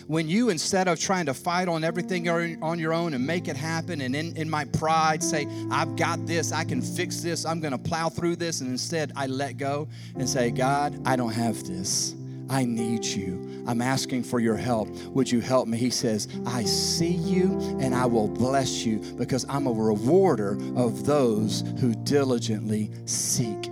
when 0.06 0.28
you, 0.28 0.50
instead 0.50 0.88
of 0.88 0.98
trying 0.98 1.26
to 1.26 1.34
fight 1.34 1.68
on 1.68 1.84
everything 1.84 2.28
on 2.28 2.78
your 2.78 2.92
own 2.92 3.14
and 3.14 3.26
make 3.26 3.48
it 3.48 3.56
happen, 3.56 4.00
and 4.02 4.14
in, 4.16 4.36
in 4.36 4.48
my 4.48 4.64
pride 4.64 5.22
say, 5.22 5.46
I've 5.70 5.96
got 5.96 6.24
this, 6.26 6.52
I 6.52 6.64
can 6.64 6.82
fix 6.82 7.20
this, 7.20 7.44
I'm 7.44 7.60
going 7.60 7.72
to 7.72 7.78
plow 7.78 8.08
through 8.08 8.36
this, 8.36 8.60
and 8.60 8.70
instead 8.70 9.12
I 9.16 9.26
let 9.26 9.56
go 9.58 9.88
and 10.16 10.28
say, 10.28 10.50
God, 10.50 11.00
I 11.06 11.16
don't 11.16 11.32
have 11.32 11.64
this. 11.64 12.14
I 12.50 12.66
need 12.66 13.04
you. 13.06 13.64
I'm 13.66 13.80
asking 13.80 14.24
for 14.24 14.38
your 14.38 14.56
help. 14.56 14.88
Would 15.14 15.30
you 15.32 15.40
help 15.40 15.66
me? 15.66 15.78
He 15.78 15.88
says, 15.88 16.28
I 16.46 16.64
see 16.64 17.08
you 17.14 17.58
and 17.80 17.94
I 17.94 18.04
will 18.04 18.28
bless 18.28 18.84
you 18.84 18.98
because 19.16 19.46
I'm 19.48 19.66
a 19.66 19.72
rewarder 19.72 20.58
of 20.76 21.06
those 21.06 21.64
who 21.80 21.94
diligently 21.94 22.90
seek 23.06 23.70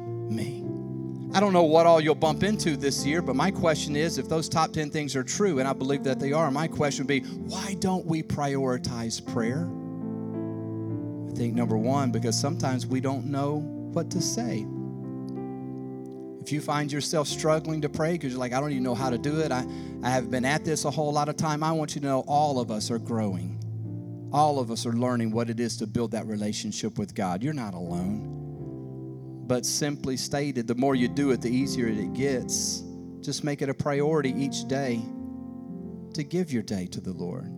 I 1.35 1.41
don't 1.41 1.55
know 1.55 1.63
what 1.63 1.87
all 1.87 1.99
you'll 1.99 2.15
bump 2.15 2.43
into 2.43 2.77
this 2.77 3.07
year, 3.07 3.23
but 3.23 3.35
my 3.35 3.51
question 3.51 3.97
is 3.97 4.19
if 4.19 4.29
those 4.29 4.51
top 4.51 4.71
10 4.75 4.91
things 4.91 5.17
are 5.17 5.23
true, 5.25 5.61
and 5.61 5.69
I 5.69 5.73
believe 5.73 6.05
that 6.05 6.21
they 6.21 6.33
are, 6.33 6.51
my 6.51 6.69
question 6.69 7.05
would 7.07 7.09
be 7.09 7.21
why 7.21 7.73
don't 7.81 8.05
we 8.05 8.23
prioritize 8.23 9.25
prayer? 9.33 9.63
I 11.31 11.33
think 11.35 11.55
number 11.55 11.79
one, 11.79 12.13
because 12.13 12.39
sometimes 12.39 12.87
we 12.87 13.01
don't 13.01 13.27
know 13.27 13.57
what 13.95 14.11
to 14.11 14.21
say. 14.21 14.67
If 16.43 16.53
you 16.53 16.61
find 16.61 16.93
yourself 16.93 17.29
struggling 17.29 17.81
to 17.81 17.89
pray 17.89 18.13
because 18.13 18.31
you're 18.33 18.41
like, 18.41 18.53
I 18.53 18.61
don't 18.61 18.73
even 18.73 18.83
know 18.83 18.95
how 18.95 19.09
to 19.09 19.17
do 19.19 19.41
it, 19.41 19.51
I, 19.53 19.65
I 20.03 20.11
have 20.11 20.31
been 20.31 20.45
at 20.45 20.67
this 20.67 20.85
a 20.85 20.91
whole 20.91 21.13
lot 21.15 21.31
of 21.31 21.39
time, 21.39 21.63
I 21.63 21.73
want 21.73 21.95
you 21.95 22.03
to 22.03 22.07
know 22.07 22.21
all 22.27 22.61
of 22.61 22.71
us 22.71 22.91
are 22.91 22.99
growing. 22.99 23.59
All 24.35 24.59
of 24.59 24.71
us 24.71 24.85
are 24.85 24.93
learning 24.93 25.31
what 25.31 25.49
it 25.49 25.61
is 25.61 25.79
to 25.79 25.87
build 25.87 26.11
that 26.11 26.27
relationship 26.27 26.99
with 26.99 27.15
God. 27.15 27.43
You're 27.43 27.53
not 27.55 27.73
alone 27.73 28.42
but 29.47 29.67
simply 29.67 30.17
stated, 30.17 30.67
the 30.67 30.75
more 30.75 30.95
you 30.95 31.09
do 31.09 31.31
it, 31.31 31.41
the 31.41 31.51
easier 31.51 31.87
it 31.89 32.15
gets. 32.15 32.83
Just 33.21 33.45
make 33.45 33.63
it 33.63 33.69
a 33.69 33.75
priority 33.75 34.33
each 34.37 34.67
day 34.69 35.01
to 36.15 36.23
give 36.23 36.53
your 36.53 36.63
day 36.63 36.87
to 36.87 37.01
the 37.01 37.13
Lord. 37.13 37.51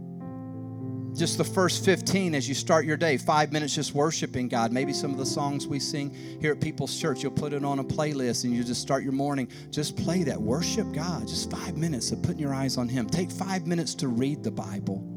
Just 1.16 1.38
the 1.38 1.44
first 1.44 1.85
15 1.85 2.35
as 2.35 2.49
you 2.49 2.55
start 2.57 2.85
your 2.85 2.97
day, 2.97 3.16
five 3.16 3.53
minutes 3.53 3.75
just 3.75 3.94
worshiping 3.94 4.49
God. 4.49 4.73
Maybe 4.73 4.92
some 4.92 5.12
of 5.12 5.18
the 5.18 5.27
songs 5.27 5.66
we 5.66 5.79
sing 5.79 6.11
here 6.40 6.51
at 6.53 6.61
People's 6.61 6.99
Church, 6.99 7.23
you'll 7.23 7.31
put 7.33 7.53
it 7.53 7.64
on 7.64 7.79
a 7.79 7.85
playlist 7.85 8.42
and 8.44 8.53
you 8.53 8.64
just 8.64 8.81
start 8.83 9.05
your 9.05 9.12
morning. 9.12 9.49
Just 9.70 9.97
play 9.97 10.25
that. 10.25 10.40
Worship 10.40 10.90
God. 10.92 11.29
Just 11.29 11.51
five 11.53 11.77
minutes 11.77 12.11
of 12.11 12.20
putting 12.23 12.40
your 12.40 12.53
eyes 12.53 12.77
on 12.77 12.88
Him. 12.88 13.09
Take 13.09 13.31
five 13.31 13.64
minutes 13.66 13.94
to 13.97 14.09
read 14.09 14.42
the 14.42 14.51
Bible. 14.51 15.09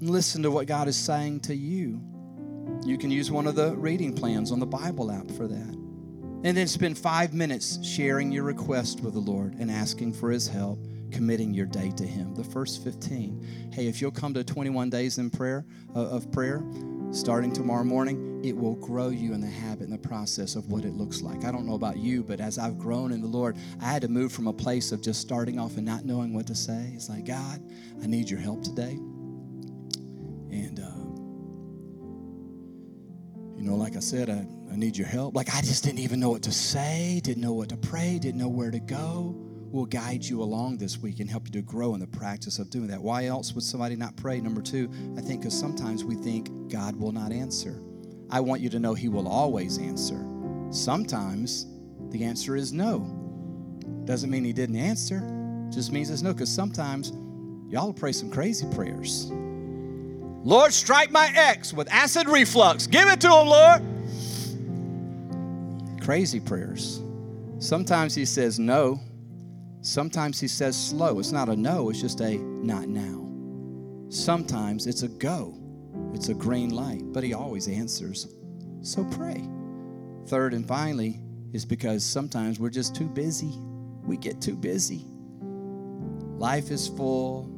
Listen 0.00 0.42
to 0.42 0.50
what 0.50 0.66
God 0.66 0.88
is 0.88 0.96
saying 0.96 1.40
to 1.40 1.54
you. 1.54 2.02
You 2.84 2.98
can 2.98 3.10
use 3.10 3.30
one 3.30 3.46
of 3.46 3.54
the 3.54 3.74
reading 3.76 4.12
plans 4.14 4.52
on 4.52 4.58
the 4.60 4.66
Bible 4.66 5.10
app 5.10 5.26
for 5.32 5.48
that. 5.48 5.74
And 6.46 6.54
then 6.54 6.66
spend 6.66 6.98
five 6.98 7.32
minutes 7.32 7.78
sharing 7.86 8.30
your 8.30 8.42
request 8.42 9.00
with 9.00 9.14
the 9.14 9.20
Lord 9.20 9.54
and 9.58 9.70
asking 9.70 10.12
for 10.12 10.30
His 10.30 10.46
help, 10.46 10.78
committing 11.10 11.54
your 11.54 11.64
day 11.64 11.90
to 11.96 12.04
Him. 12.06 12.34
The 12.34 12.44
first 12.44 12.84
15. 12.84 13.70
Hey, 13.72 13.86
if 13.86 14.02
you'll 14.02 14.10
come 14.10 14.34
to 14.34 14.44
21 14.44 14.90
days 14.90 15.16
in 15.16 15.30
prayer 15.30 15.64
uh, 15.96 16.00
of 16.08 16.30
prayer, 16.30 16.62
starting 17.10 17.52
tomorrow 17.54 17.84
morning, 17.84 18.44
it 18.44 18.54
will 18.54 18.74
grow 18.74 19.08
you 19.08 19.32
in 19.32 19.40
the 19.40 19.46
habit 19.46 19.88
and 19.88 19.92
the 19.94 20.06
process 20.08 20.54
of 20.54 20.66
what 20.66 20.84
it 20.84 20.92
looks 20.92 21.22
like. 21.22 21.46
I 21.46 21.52
don't 21.52 21.64
know 21.64 21.74
about 21.76 21.96
you, 21.96 22.22
but 22.22 22.38
as 22.38 22.58
I've 22.58 22.78
grown 22.78 23.12
in 23.12 23.22
the 23.22 23.26
Lord, 23.28 23.56
I 23.80 23.86
had 23.90 24.02
to 24.02 24.08
move 24.08 24.30
from 24.30 24.46
a 24.46 24.52
place 24.52 24.92
of 24.92 25.00
just 25.00 25.22
starting 25.22 25.58
off 25.58 25.78
and 25.78 25.86
not 25.86 26.04
knowing 26.04 26.34
what 26.34 26.46
to 26.48 26.54
say. 26.54 26.92
It's 26.94 27.08
like, 27.08 27.24
God, 27.24 27.62
I 28.02 28.06
need 28.06 28.28
your 28.28 28.40
help 28.40 28.62
today. 28.62 28.98
And 30.50 30.80
uh, 30.80 31.03
you 33.64 33.70
know, 33.70 33.76
like 33.76 33.96
I 33.96 34.00
said, 34.00 34.28
I, 34.28 34.44
I 34.70 34.76
need 34.76 34.94
your 34.94 35.06
help. 35.06 35.34
Like 35.34 35.54
I 35.54 35.62
just 35.62 35.84
didn't 35.84 36.00
even 36.00 36.20
know 36.20 36.28
what 36.28 36.42
to 36.42 36.52
say, 36.52 37.18
didn't 37.24 37.42
know 37.42 37.54
what 37.54 37.70
to 37.70 37.78
pray, 37.78 38.18
didn't 38.20 38.38
know 38.38 38.48
where 38.48 38.70
to 38.70 38.78
go. 38.78 39.34
We'll 39.70 39.86
guide 39.86 40.22
you 40.22 40.42
along 40.42 40.76
this 40.76 40.98
week 40.98 41.20
and 41.20 41.30
help 41.30 41.46
you 41.48 41.52
to 41.52 41.62
grow 41.62 41.94
in 41.94 42.00
the 42.00 42.06
practice 42.06 42.58
of 42.58 42.68
doing 42.68 42.88
that. 42.88 43.00
Why 43.00 43.24
else 43.24 43.54
would 43.54 43.64
somebody 43.64 43.96
not 43.96 44.16
pray? 44.16 44.38
Number 44.38 44.60
two, 44.60 44.90
I 45.16 45.22
think 45.22 45.40
because 45.40 45.58
sometimes 45.58 46.04
we 46.04 46.14
think 46.14 46.50
God 46.70 46.94
will 46.94 47.10
not 47.10 47.32
answer. 47.32 47.80
I 48.30 48.38
want 48.40 48.60
you 48.60 48.68
to 48.68 48.78
know 48.78 48.92
He 48.92 49.08
will 49.08 49.26
always 49.26 49.78
answer. 49.78 50.22
Sometimes 50.70 51.64
the 52.10 52.22
answer 52.22 52.56
is 52.56 52.70
no. 52.70 52.98
Doesn't 54.04 54.28
mean 54.30 54.44
He 54.44 54.52
didn't 54.52 54.76
answer, 54.76 55.20
just 55.70 55.90
means 55.90 56.10
it's 56.10 56.20
no, 56.20 56.34
because 56.34 56.52
sometimes 56.52 57.12
y'all 57.70 57.94
pray 57.94 58.12
some 58.12 58.30
crazy 58.30 58.66
prayers. 58.74 59.32
Lord, 60.44 60.72
strike 60.74 61.10
my 61.10 61.32
ex 61.34 61.72
with 61.72 61.90
acid 61.90 62.28
reflux. 62.28 62.86
Give 62.86 63.08
it 63.08 63.18
to 63.22 63.28
him, 63.28 63.48
Lord. 63.48 63.82
Crazy 66.02 66.38
prayers. 66.38 67.00
Sometimes 67.60 68.14
he 68.14 68.24
says 68.26 68.58
no. 68.58 69.00
Sometimes 69.80 70.38
he 70.38 70.46
says 70.46 70.76
slow. 70.76 71.18
It's 71.18 71.32
not 71.32 71.48
a 71.48 71.56
no, 71.56 71.88
it's 71.88 71.98
just 71.98 72.20
a 72.20 72.36
not 72.36 72.88
now. 72.88 73.22
Sometimes 74.10 74.86
it's 74.86 75.02
a 75.02 75.08
go, 75.08 75.56
it's 76.12 76.28
a 76.28 76.34
green 76.34 76.70
light, 76.74 77.00
but 77.04 77.24
he 77.24 77.32
always 77.32 77.66
answers. 77.68 78.26
So 78.82 79.02
pray. 79.04 79.48
Third 80.26 80.52
and 80.52 80.68
finally 80.68 81.20
is 81.54 81.64
because 81.64 82.04
sometimes 82.04 82.60
we're 82.60 82.68
just 82.68 82.94
too 82.94 83.08
busy. 83.08 83.54
We 84.04 84.18
get 84.18 84.42
too 84.42 84.56
busy. 84.56 85.06
Life 86.36 86.70
is 86.70 86.86
full, 86.86 87.48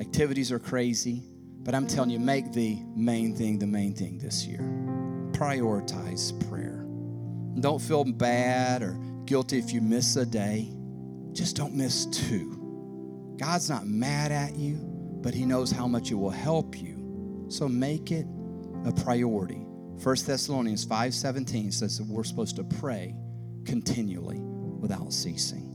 activities 0.00 0.50
are 0.50 0.58
crazy. 0.58 1.24
But 1.64 1.74
I'm 1.76 1.86
telling 1.86 2.10
you, 2.10 2.18
make 2.18 2.52
the 2.52 2.78
main 2.96 3.36
thing 3.36 3.58
the 3.58 3.68
main 3.68 3.94
thing 3.94 4.18
this 4.18 4.46
year. 4.46 4.58
Prioritize 5.32 6.32
prayer. 6.48 6.84
Don't 7.60 7.80
feel 7.80 8.04
bad 8.04 8.82
or 8.82 8.98
guilty 9.26 9.58
if 9.58 9.72
you 9.72 9.80
miss 9.80 10.16
a 10.16 10.26
day. 10.26 10.72
Just 11.32 11.54
don't 11.54 11.74
miss 11.74 12.06
two. 12.06 13.36
God's 13.38 13.70
not 13.70 13.86
mad 13.86 14.32
at 14.32 14.56
you, 14.56 14.76
but 15.22 15.34
He 15.34 15.44
knows 15.46 15.70
how 15.70 15.86
much 15.86 16.10
it 16.10 16.14
will 16.16 16.30
help 16.30 16.80
you. 16.80 17.44
So 17.48 17.68
make 17.68 18.10
it 18.10 18.26
a 18.84 18.92
priority. 18.92 19.56
1 20.02 20.16
Thessalonians 20.26 20.84
5:17 20.84 21.72
says 21.72 21.98
that 21.98 22.06
we're 22.08 22.24
supposed 22.24 22.56
to 22.56 22.64
pray 22.64 23.14
continually 23.64 24.40
without 24.80 25.12
ceasing. 25.12 25.71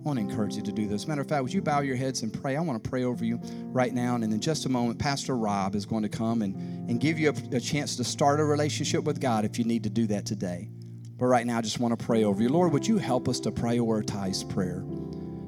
I 0.00 0.02
want 0.02 0.18
to 0.18 0.24
encourage 0.24 0.56
you 0.56 0.62
to 0.62 0.72
do 0.72 0.86
this. 0.86 1.06
Matter 1.06 1.20
of 1.20 1.28
fact, 1.28 1.42
would 1.42 1.52
you 1.52 1.60
bow 1.60 1.80
your 1.80 1.94
heads 1.94 2.22
and 2.22 2.32
pray? 2.32 2.56
I 2.56 2.60
want 2.62 2.82
to 2.82 2.88
pray 2.88 3.04
over 3.04 3.22
you 3.22 3.38
right 3.64 3.92
now. 3.92 4.14
And 4.14 4.24
in 4.24 4.40
just 4.40 4.64
a 4.64 4.68
moment, 4.70 4.98
Pastor 4.98 5.36
Rob 5.36 5.74
is 5.74 5.84
going 5.84 6.02
to 6.04 6.08
come 6.08 6.40
and, 6.40 6.54
and 6.88 6.98
give 6.98 7.18
you 7.18 7.28
a, 7.30 7.56
a 7.56 7.60
chance 7.60 7.96
to 7.96 8.04
start 8.04 8.40
a 8.40 8.44
relationship 8.44 9.04
with 9.04 9.20
God 9.20 9.44
if 9.44 9.58
you 9.58 9.66
need 9.66 9.82
to 9.82 9.90
do 9.90 10.06
that 10.06 10.24
today. 10.24 10.70
But 11.18 11.26
right 11.26 11.44
now, 11.46 11.58
I 11.58 11.60
just 11.60 11.80
want 11.80 11.96
to 11.98 12.02
pray 12.02 12.24
over 12.24 12.42
you. 12.42 12.48
Lord, 12.48 12.72
would 12.72 12.86
you 12.86 12.96
help 12.96 13.28
us 13.28 13.40
to 13.40 13.50
prioritize 13.50 14.48
prayer? 14.48 14.82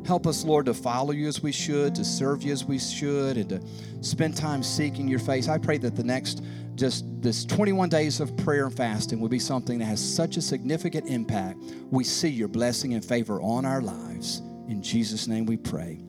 Help 0.05 0.27
us, 0.27 0.45
Lord, 0.45 0.67
to 0.67 0.75
follow 0.75 1.13
you 1.13 1.29
as 1.29 1.43
we 1.43 1.53
should, 1.53 1.95
to 1.95 2.05
serve 2.05 2.43
you 2.43 2.53
as 2.53 2.65
we 2.65 2.79
should, 2.79 3.37
and 3.37 3.49
to 3.51 3.61
spend 4.01 4.37
time 4.37 4.63
seeking 4.65 5.07
your 5.07 5.21
face. 5.21 5.49
I 5.49 5.59
pray 5.59 5.79
that 5.79 5.95
the 5.95 6.03
next, 6.03 6.43
just 6.75 7.05
this 7.23 7.45
21 7.45 7.89
days 7.89 8.19
of 8.19 8.37
prayer 8.39 8.67
and 8.67 8.77
fasting 8.77 9.21
will 9.21 9.29
be 9.29 9.39
something 9.39 9.79
that 9.79 9.85
has 9.85 10.01
such 10.05 10.37
a 10.37 10.43
significant 10.43 11.09
impact. 11.09 11.61
We 11.91 12.03
see 12.03 12.29
your 12.29 12.49
blessing 12.49 12.95
and 12.95 13.05
favor 13.05 13.41
on 13.43 13.65
our 13.65 13.81
lives. 13.81 14.39
In 14.69 14.83
Jesus' 14.83 15.29
name 15.29 15.47
we 15.47 15.57
pray. 15.57 16.01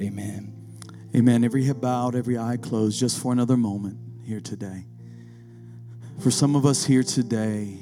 Amen. 0.00 0.54
Amen. 1.14 1.44
Every 1.44 1.64
head 1.64 1.80
bowed, 1.80 2.14
every 2.14 2.38
eye 2.38 2.56
closed, 2.56 2.98
just 2.98 3.20
for 3.20 3.32
another 3.32 3.56
moment 3.58 3.98
here 4.24 4.40
today. 4.40 4.86
For 6.20 6.30
some 6.30 6.56
of 6.56 6.64
us 6.64 6.84
here 6.86 7.02
today, 7.02 7.76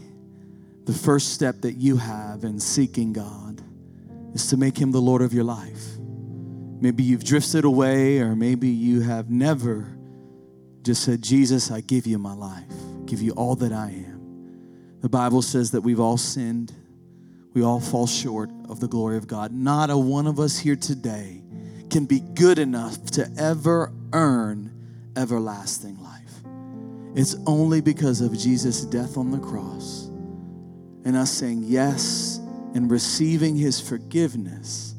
the 0.84 0.92
first 0.92 1.32
step 1.32 1.60
that 1.60 1.74
you 1.74 1.96
have 1.96 2.42
in 2.42 2.58
seeking 2.58 3.12
God 3.12 3.63
is 4.34 4.48
to 4.48 4.56
make 4.56 4.76
him 4.76 4.90
the 4.90 5.00
Lord 5.00 5.22
of 5.22 5.32
your 5.32 5.44
life. 5.44 5.96
Maybe 6.80 7.02
you've 7.04 7.24
drifted 7.24 7.64
away, 7.64 8.18
or 8.18 8.34
maybe 8.36 8.68
you 8.68 9.00
have 9.00 9.30
never 9.30 9.96
just 10.82 11.04
said, 11.04 11.22
Jesus, 11.22 11.70
I 11.70 11.80
give 11.80 12.06
you 12.06 12.18
my 12.18 12.34
life, 12.34 12.64
I 12.68 13.04
give 13.06 13.22
you 13.22 13.32
all 13.32 13.54
that 13.56 13.72
I 13.72 13.90
am. 14.06 14.96
The 15.00 15.08
Bible 15.08 15.40
says 15.40 15.70
that 15.70 15.80
we've 15.82 16.00
all 16.00 16.18
sinned, 16.18 16.72
we 17.54 17.62
all 17.62 17.80
fall 17.80 18.06
short 18.08 18.50
of 18.68 18.80
the 18.80 18.88
glory 18.88 19.16
of 19.16 19.28
God. 19.28 19.52
Not 19.52 19.88
a 19.88 19.96
one 19.96 20.26
of 20.26 20.40
us 20.40 20.58
here 20.58 20.76
today 20.76 21.40
can 21.88 22.04
be 22.04 22.18
good 22.18 22.58
enough 22.58 23.02
to 23.12 23.30
ever 23.38 23.92
earn 24.12 24.72
everlasting 25.16 26.02
life. 26.02 26.12
It's 27.14 27.36
only 27.46 27.80
because 27.80 28.20
of 28.20 28.36
Jesus' 28.36 28.84
death 28.84 29.16
on 29.16 29.30
the 29.30 29.38
cross 29.38 30.06
and 31.04 31.16
us 31.16 31.30
saying 31.30 31.62
yes 31.64 32.40
and 32.74 32.90
receiving 32.90 33.54
his 33.56 33.80
forgiveness 33.80 34.94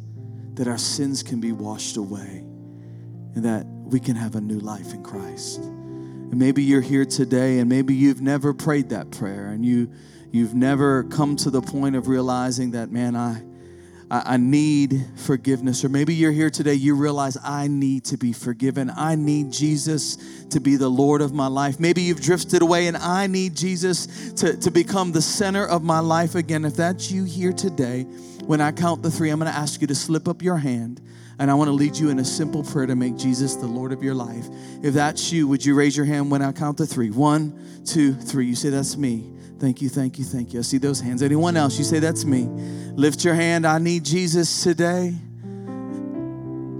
that 0.53 0.67
our 0.67 0.77
sins 0.77 1.21
can 1.21 1.41
be 1.41 1.51
washed 1.51 1.97
away 1.97 2.41
and 3.35 3.43
that 3.43 3.65
we 3.65 3.99
can 3.99 4.15
have 4.15 4.35
a 4.35 4.41
new 4.41 4.59
life 4.59 4.93
in 4.93 5.03
Christ. 5.03 5.57
And 5.59 6.35
maybe 6.35 6.63
you're 6.63 6.81
here 6.81 7.03
today 7.05 7.59
and 7.59 7.67
maybe 7.69 7.93
you've 7.93 8.21
never 8.21 8.53
prayed 8.53 8.89
that 8.89 9.11
prayer 9.11 9.47
and 9.49 9.63
you 9.65 9.91
you've 10.31 10.55
never 10.55 11.03
come 11.03 11.35
to 11.37 11.49
the 11.49 11.61
point 11.61 11.95
of 11.95 12.07
realizing 12.07 12.71
that 12.71 12.89
man 12.91 13.15
I 13.17 13.41
I, 14.11 14.37
need 14.37 15.03
forgiveness. 15.15 15.83
Or 15.83 15.89
maybe 15.89 16.13
you're 16.13 16.31
here 16.31 16.49
today, 16.51 16.75
you 16.75 16.93
realize 16.95 17.37
I 17.43 17.67
need 17.67 18.03
to 18.05 18.17
be 18.17 18.33
forgiven. 18.33 18.91
I 18.95 19.15
need 19.15 19.51
Jesus 19.51 20.17
to 20.51 20.59
be 20.59 20.75
the 20.75 20.87
Lord 20.87 21.21
of 21.21 21.33
my 21.33 21.47
life. 21.47 21.79
Maybe 21.79 22.03
you've 22.03 22.21
drifted 22.21 22.61
away 22.61 22.85
and 22.87 22.95
I 22.95 23.25
need 23.27 23.55
Jesus 23.55 24.31
to, 24.33 24.55
to 24.57 24.69
become 24.69 25.11
the 25.11 25.21
center 25.23 25.67
of 25.67 25.81
my 25.83 25.99
life 25.99 26.35
again. 26.35 26.65
If 26.65 26.75
that's 26.75 27.09
you 27.11 27.23
here 27.23 27.51
today, 27.53 28.03
when 28.45 28.61
I 28.61 28.71
count 28.71 29.01
the 29.01 29.09
three, 29.09 29.29
I'm 29.31 29.39
going 29.39 29.51
to 29.51 29.57
ask 29.57 29.81
you 29.81 29.87
to 29.87 29.95
slip 29.95 30.27
up 30.27 30.43
your 30.43 30.57
hand. 30.57 31.01
And 31.39 31.49
I 31.51 31.53
want 31.55 31.67
to 31.67 31.73
lead 31.73 31.97
you 31.97 32.09
in 32.11 32.19
a 32.19 32.25
simple 32.25 32.63
prayer 32.63 32.85
to 32.85 32.95
make 32.95 33.17
Jesus 33.17 33.55
the 33.55 33.67
Lord 33.67 33.91
of 33.91 34.01
your 34.03 34.13
life. 34.15 34.47
If 34.83 34.93
that's 34.93 35.31
you, 35.33 35.47
would 35.49 35.65
you 35.65 35.75
raise 35.75 35.97
your 35.97 36.05
hand 36.05 36.31
when 36.31 36.41
I 36.41 36.51
count 36.53 36.77
the 36.77 36.85
three? 36.87 37.09
One, 37.09 37.81
two, 37.85 38.13
three. 38.13 38.45
You 38.45 38.55
say, 38.55 38.69
That's 38.69 38.95
me. 38.95 39.31
Thank 39.59 39.81
you, 39.81 39.87
thank 39.89 40.19
you, 40.19 40.25
thank 40.25 40.53
you. 40.53 40.59
I 40.59 40.63
see 40.63 40.77
those 40.77 40.99
hands. 40.99 41.21
Anyone 41.23 41.55
else? 41.55 41.77
You 41.77 41.85
say, 41.85 41.99
That's 41.99 42.25
me. 42.25 42.43
Lift 42.95 43.23
your 43.23 43.33
hand. 43.35 43.65
I 43.65 43.77
need 43.77 44.03
Jesus 44.03 44.63
today. 44.63 45.13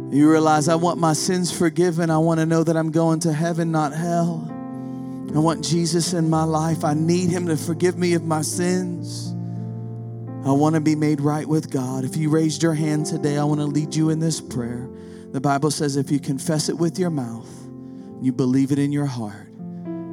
You 0.10 0.32
realize, 0.32 0.68
I 0.68 0.76
want 0.76 1.00
my 1.00 1.14
sins 1.14 1.58
forgiven. 1.58 2.10
I 2.10 2.18
want 2.18 2.40
to 2.42 2.46
know 2.46 2.64
that 2.64 2.76
I'm 2.78 2.92
going 2.92 3.20
to 3.22 3.34
heaven, 3.34 3.72
not 3.72 3.92
hell. 3.94 4.48
I 5.34 5.40
want 5.40 5.64
Jesus 5.64 6.14
in 6.14 6.30
my 6.30 6.44
life. 6.44 6.84
I 6.86 6.94
need 6.94 7.30
Him 7.30 7.48
to 7.48 7.58
forgive 7.58 7.98
me 7.98 8.14
of 8.14 8.24
my 8.24 8.42
sins. 8.42 9.32
I 10.46 10.52
want 10.52 10.76
to 10.76 10.82
be 10.82 10.96
made 10.96 11.22
right 11.22 11.46
with 11.48 11.70
God. 11.70 12.04
If 12.06 12.16
you 12.18 12.30
raised 12.30 12.62
your 12.62 12.74
hand 12.74 13.06
today, 13.08 13.38
I 13.38 13.44
want 13.46 13.62
to 13.62 13.66
lead 13.66 13.96
you 13.96 14.10
in 14.10 14.20
this 14.20 14.40
prayer. 14.40 14.88
The 15.32 15.42
Bible 15.42 15.72
says 15.72 15.96
if 15.98 16.12
you 16.12 16.20
confess 16.20 16.70
it 16.70 16.78
with 16.78 17.00
your 17.00 17.10
mouth, 17.10 17.50
you 18.22 18.32
believe 18.32 18.72
it 18.72 18.80
in 18.80 18.92
your 18.92 19.08
heart, 19.08 19.50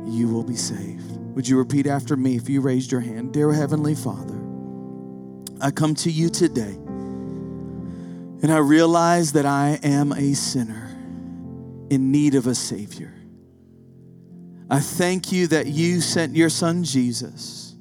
you 0.06 0.26
will 0.32 0.42
be 0.42 0.56
saved. 0.56 1.11
Would 1.34 1.48
you 1.48 1.56
repeat 1.56 1.86
after 1.86 2.14
me 2.14 2.36
if 2.36 2.50
you 2.50 2.60
raised 2.60 2.92
your 2.92 3.00
hand? 3.00 3.32
Dear 3.32 3.54
Heavenly 3.54 3.94
Father, 3.94 4.38
I 5.62 5.70
come 5.70 5.94
to 5.98 6.10
you 6.10 6.28
today 6.28 6.74
and 8.42 8.52
I 8.52 8.58
realize 8.58 9.32
that 9.32 9.46
I 9.46 9.80
am 9.82 10.12
a 10.12 10.34
sinner 10.34 10.88
in 11.88 12.12
need 12.12 12.34
of 12.34 12.46
a 12.48 12.54
Savior. 12.54 13.14
I 14.68 14.80
thank 14.80 15.32
you 15.32 15.46
that 15.46 15.68
you 15.68 16.02
sent 16.02 16.36
your 16.36 16.50
Son 16.50 16.84
Jesus 16.84 17.76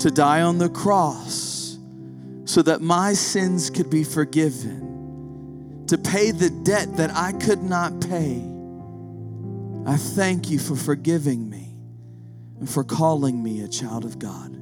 to 0.00 0.10
die 0.10 0.42
on 0.42 0.58
the 0.58 0.68
cross 0.68 1.78
so 2.44 2.60
that 2.60 2.82
my 2.82 3.14
sins 3.14 3.70
could 3.70 3.88
be 3.88 4.04
forgiven, 4.04 5.84
to 5.86 5.96
pay 5.96 6.30
the 6.30 6.50
debt 6.50 6.94
that 6.98 7.10
I 7.16 7.32
could 7.32 7.62
not 7.62 8.02
pay. 8.02 8.42
I 9.86 9.96
thank 9.96 10.50
you 10.50 10.58
for 10.58 10.76
forgiving 10.76 11.48
me 11.48 11.49
and 12.60 12.68
for 12.70 12.84
calling 12.84 13.42
me 13.42 13.62
a 13.64 13.68
child 13.68 14.04
of 14.04 14.18
God. 14.20 14.54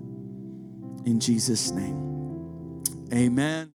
In 1.04 1.18
Jesus' 1.20 1.70
name, 1.72 2.80
amen. 3.12 3.66